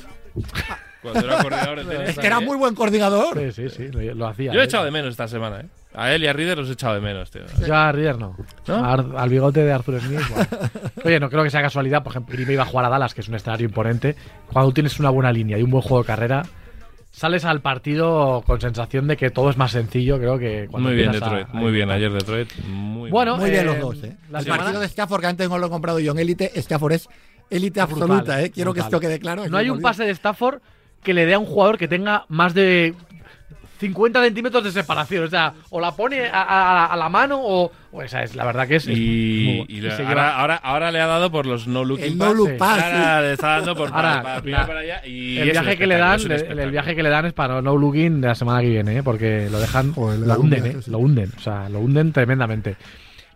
[1.12, 3.38] Cuando era coordinador tenis Es que era muy buen coordinador.
[3.38, 4.52] Sí, sí, sí, lo, lo hacía.
[4.52, 4.66] Yo he ¿eh?
[4.66, 5.66] echado de menos esta semana, ¿eh?
[5.94, 7.42] A él y a Reader los he echado de menos, tío.
[7.66, 8.36] Yo a Reader no.
[8.66, 8.74] ¿No?
[8.74, 10.20] A Ar- al bigote de Arthur Smith.
[10.28, 10.46] bueno.
[11.04, 12.02] Oye, no creo que sea casualidad.
[12.02, 14.14] Por ejemplo, Bay iba a jugar a Dallas, que es un escenario imponente.
[14.52, 16.42] Cuando tienes una buena línea y un buen juego de carrera,
[17.10, 20.18] sales al partido con sensación de que todo es más sencillo.
[20.18, 22.52] Creo que cuando Muy bien empiezas a- Detroit, a muy bien ayer Detroit.
[22.66, 24.16] Muy Bueno, Muy bien eh, los dos, ¿eh?
[24.30, 26.52] la el semana- partido de Stafford, que antes no lo he comprado yo en élite,
[26.56, 27.08] Stafford es
[27.48, 28.50] élite Brutal, absoluta, ¿eh?
[28.50, 28.88] Quiero que brutal.
[28.98, 29.48] esto quede claro.
[29.48, 30.60] No hay un pase de Stafford
[31.02, 32.94] que le dé a un jugador que tenga más de
[33.78, 35.24] 50 centímetros de separación.
[35.24, 38.44] O sea, o la pone a, a- a la mano o, o esa es la
[38.46, 38.84] verdad que es.
[38.84, 39.64] es muy Y, bueno.
[39.68, 42.24] y Y ahora, lleva- ahora, ahora le ha dado por los no looking El no
[42.24, 42.34] pass.
[42.34, 42.54] look sí.
[42.58, 42.82] pass.
[42.82, 45.76] Ahora le está dando por Ahora, para, para, la- para allá y el es viaje
[45.76, 48.28] que le dan, es el, el viaje que le dan es para no looking de
[48.28, 49.02] la semana que viene, ¿eh?
[49.02, 50.76] porque lo dejan, Joder, lo hunden, ¿eh?
[50.82, 50.90] sí.
[50.90, 52.76] lo hunden, o sea, lo hunden tremendamente.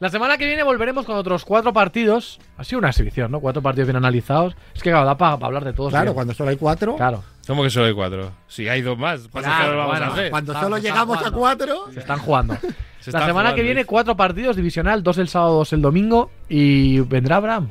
[0.01, 2.41] La semana que viene volveremos con otros cuatro partidos.
[2.57, 3.41] Ha sido una exhibición, ¿no?
[3.41, 4.57] Cuatro partidos bien analizados.
[4.75, 5.91] Es que claro, da para hablar de todos.
[5.91, 6.15] Claro, bien.
[6.15, 6.97] cuando solo hay cuatro.
[6.97, 8.33] Claro, ¿Cómo que solo hay cuatro?
[8.49, 10.31] Si hay dos más, ¿cuántos Claro, vamos bueno, a hacer?
[10.31, 11.93] Cuando solo llegamos a cuatro.
[11.93, 12.57] se están jugando.
[13.01, 16.31] Se La semana jugando, que viene, cuatro partidos divisional, dos el sábado, dos el domingo.
[16.49, 17.69] Y vendrá Abraham.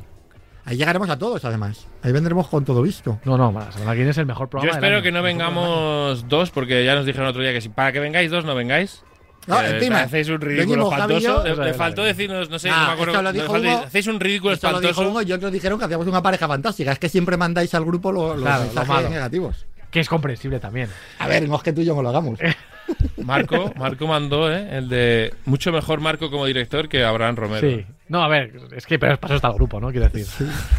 [0.66, 1.88] Ahí llegaremos a todos, además.
[2.04, 3.20] Ahí vendremos con todo visto.
[3.26, 4.72] No, no, la semana que viene es el mejor Yo programa.
[4.76, 5.04] del espero año.
[5.04, 8.30] que no vengamos dos, porque ya nos dijeron otro día que si para que vengáis
[8.30, 9.04] dos no vengáis.
[9.50, 11.44] No, Eh, encima, hacéis un ridículo espantoso.
[11.44, 13.12] Le- es, faltó decirnos, no sé, Ah, no me acuerdo.
[13.14, 13.84] esto lo dijo.
[13.86, 15.10] Hacéis un ridículo Esto lo dijo espantoso.
[15.12, 16.92] Hugo y otros dijeron que hacíamos una pareja fantástica.
[16.92, 19.10] Es que siempre mandáis al grupo los, los Claro, lo mensajes malo.
[19.10, 19.66] negativos.
[19.92, 20.88] Que es comprensible también.
[21.18, 22.40] A ver, no es que tú y yo no lo hagamos.
[23.18, 24.68] Marco, Marco mandó, ¿eh?
[24.78, 27.68] El de mucho mejor Marco como director que Abraham Romero.
[27.68, 27.86] Sí.
[28.08, 29.92] No, a ver, es que pero para eso está el grupo, ¿no?
[29.92, 30.26] Quiero decir.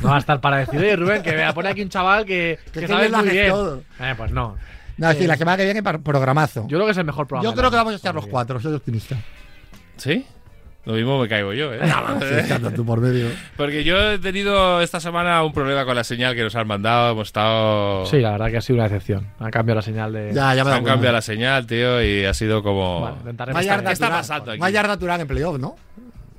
[0.02, 2.58] No va a estar para decir, oye, Rubén, que vea, pone aquí un chaval que,
[2.72, 3.50] que, Que sabe lo muy haces bien.
[3.52, 3.82] todo.
[4.00, 4.56] Eh, pues no.
[5.00, 6.66] No, sí, la semana que viene programazo.
[6.68, 7.50] Yo creo que es el mejor programa.
[7.50, 9.16] Yo creo que vamos a estar los cuatro, soy optimista.
[9.96, 10.26] ¿Sí?
[10.84, 11.80] Lo mismo me caigo yo, ¿eh?
[12.38, 13.28] Estando tú por medio.
[13.56, 17.12] Porque yo he tenido esta semana un problema con la señal que nos han mandado.
[17.12, 18.06] Hemos estado.
[18.06, 19.26] Sí, la verdad que ha sido una excepción.
[19.38, 20.32] Han cambiado la señal de.
[20.32, 23.00] Ya, ya me he Han cambiado la señal, tío, y ha sido como.
[23.00, 24.60] Bueno, intentaremos ¿Qué está pasando aquí?
[24.60, 25.76] Más yarda Turán en playoff, ¿no?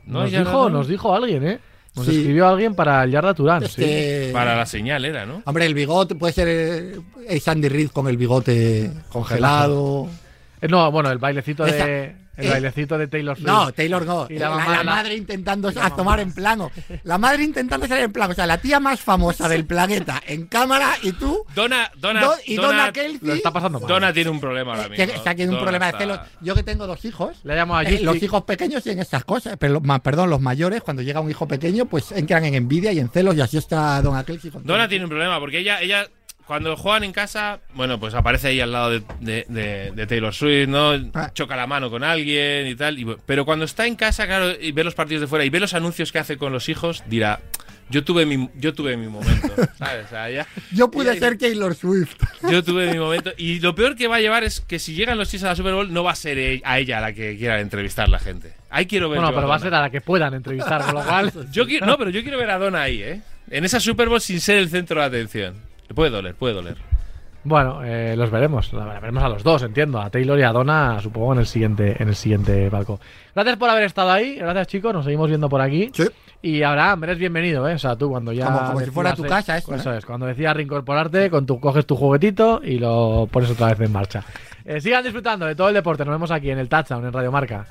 [0.06, 0.70] No, nos, dijo, no.
[0.70, 1.60] nos dijo alguien, ¿eh?
[1.96, 2.18] Nos Sí.
[2.20, 3.68] escribió alguien para el Yarda Turán.
[3.68, 4.30] Sí.
[4.32, 5.42] Para la señal era, ¿no?
[5.46, 6.96] Hombre, el bigote puede ser eh,
[7.28, 10.08] el Sandy Reed con el bigote congelado.
[10.62, 12.16] Eh, No, bueno, el bailecito Esa- de.
[12.38, 13.48] El eh, bailecito de Taylor Swift.
[13.48, 14.26] No, Taylor no.
[14.30, 16.72] Y la, la la mamá- la- madre intentando a tomar en plano.
[17.04, 18.32] La madre intentando salir en plano.
[18.32, 21.44] O sea, la tía más famosa del planeta en cámara y tú.
[21.54, 23.28] Donna, Donna, Do- y Donna Donna, Kelsey.
[23.28, 23.88] Lo está pasando mal.
[23.90, 25.14] Donna tiene un problema ahora que mismo.
[25.18, 26.20] está aquí en un Donna problema de celos.
[26.42, 27.38] Yo que tengo dos hijos.
[27.44, 30.82] Le llamo a eh, los hijos pequeños tienen estas cosas, pero los- perdón, los mayores,
[30.82, 34.02] cuando llega un hijo pequeño, pues entran en envidia y en celos, y así está
[34.02, 34.52] Don Kelsey.
[34.64, 36.08] Donna tiene un problema porque ella, ella
[36.46, 40.34] cuando juegan en casa, bueno, pues aparece ahí al lado de, de- de- de Taylor
[40.34, 40.92] Swift, ¿no?
[41.14, 41.32] Ah.
[41.34, 43.00] Choca la mano con alguien y tal.
[43.00, 45.60] y pero cuando está en casa, claro, y ve los partidos de fuera y ve
[45.60, 47.40] los anuncios que hace con los hijos, dirá,
[47.90, 50.06] Yo tuve mi, yo tuve mi momento, ¿sabes?
[50.06, 52.16] O sea, ya- Yo pude ser Taylor Swift.
[52.50, 53.32] Yo tuve mi momento.
[53.38, 55.56] Y lo peor que va a llevar es que si llegan los Chiefs a la
[55.58, 58.20] Super Bowl, no va a ser e- a ella a la que quiera entrevistar la
[58.20, 58.54] gente.
[58.70, 61.04] Ahí quiero ver Bueno, pero va a ser a la que puedan entrevistar, con lo
[61.04, 61.34] cual.
[61.52, 63.22] Yo quiero, no, pero yo quiero ver a Donna ahí, ¿eh?
[63.50, 65.56] En esa Super Bowl sin ser el centro de atención.
[65.94, 66.78] Puede doler, puede doler.
[67.44, 68.72] Bueno, eh, los veremos.
[68.72, 70.00] La veremos a los dos, entiendo.
[70.00, 73.00] A Taylor y a Donna, supongo, en el siguiente, en el siguiente palco.
[73.34, 74.36] Gracias por haber estado ahí.
[74.36, 74.94] Gracias, chicos.
[74.94, 75.90] Nos seguimos viendo por aquí.
[75.94, 76.04] Sí.
[76.44, 77.74] Y Abraham, eres bienvenido, ¿eh?
[77.74, 78.46] O sea, tú cuando ya.
[78.46, 79.98] Como- como si fuera tu casa esto, Eso ¿eh?
[79.98, 80.06] es.
[80.06, 84.24] Cuando decías reincorporarte, con tu, coges tu juguetito y lo pones otra vez en marcha.
[84.64, 86.06] Eh, sigan disfrutando de todo el deporte.
[86.06, 87.66] Nos vemos aquí en el Touchdown, en Radio Marca.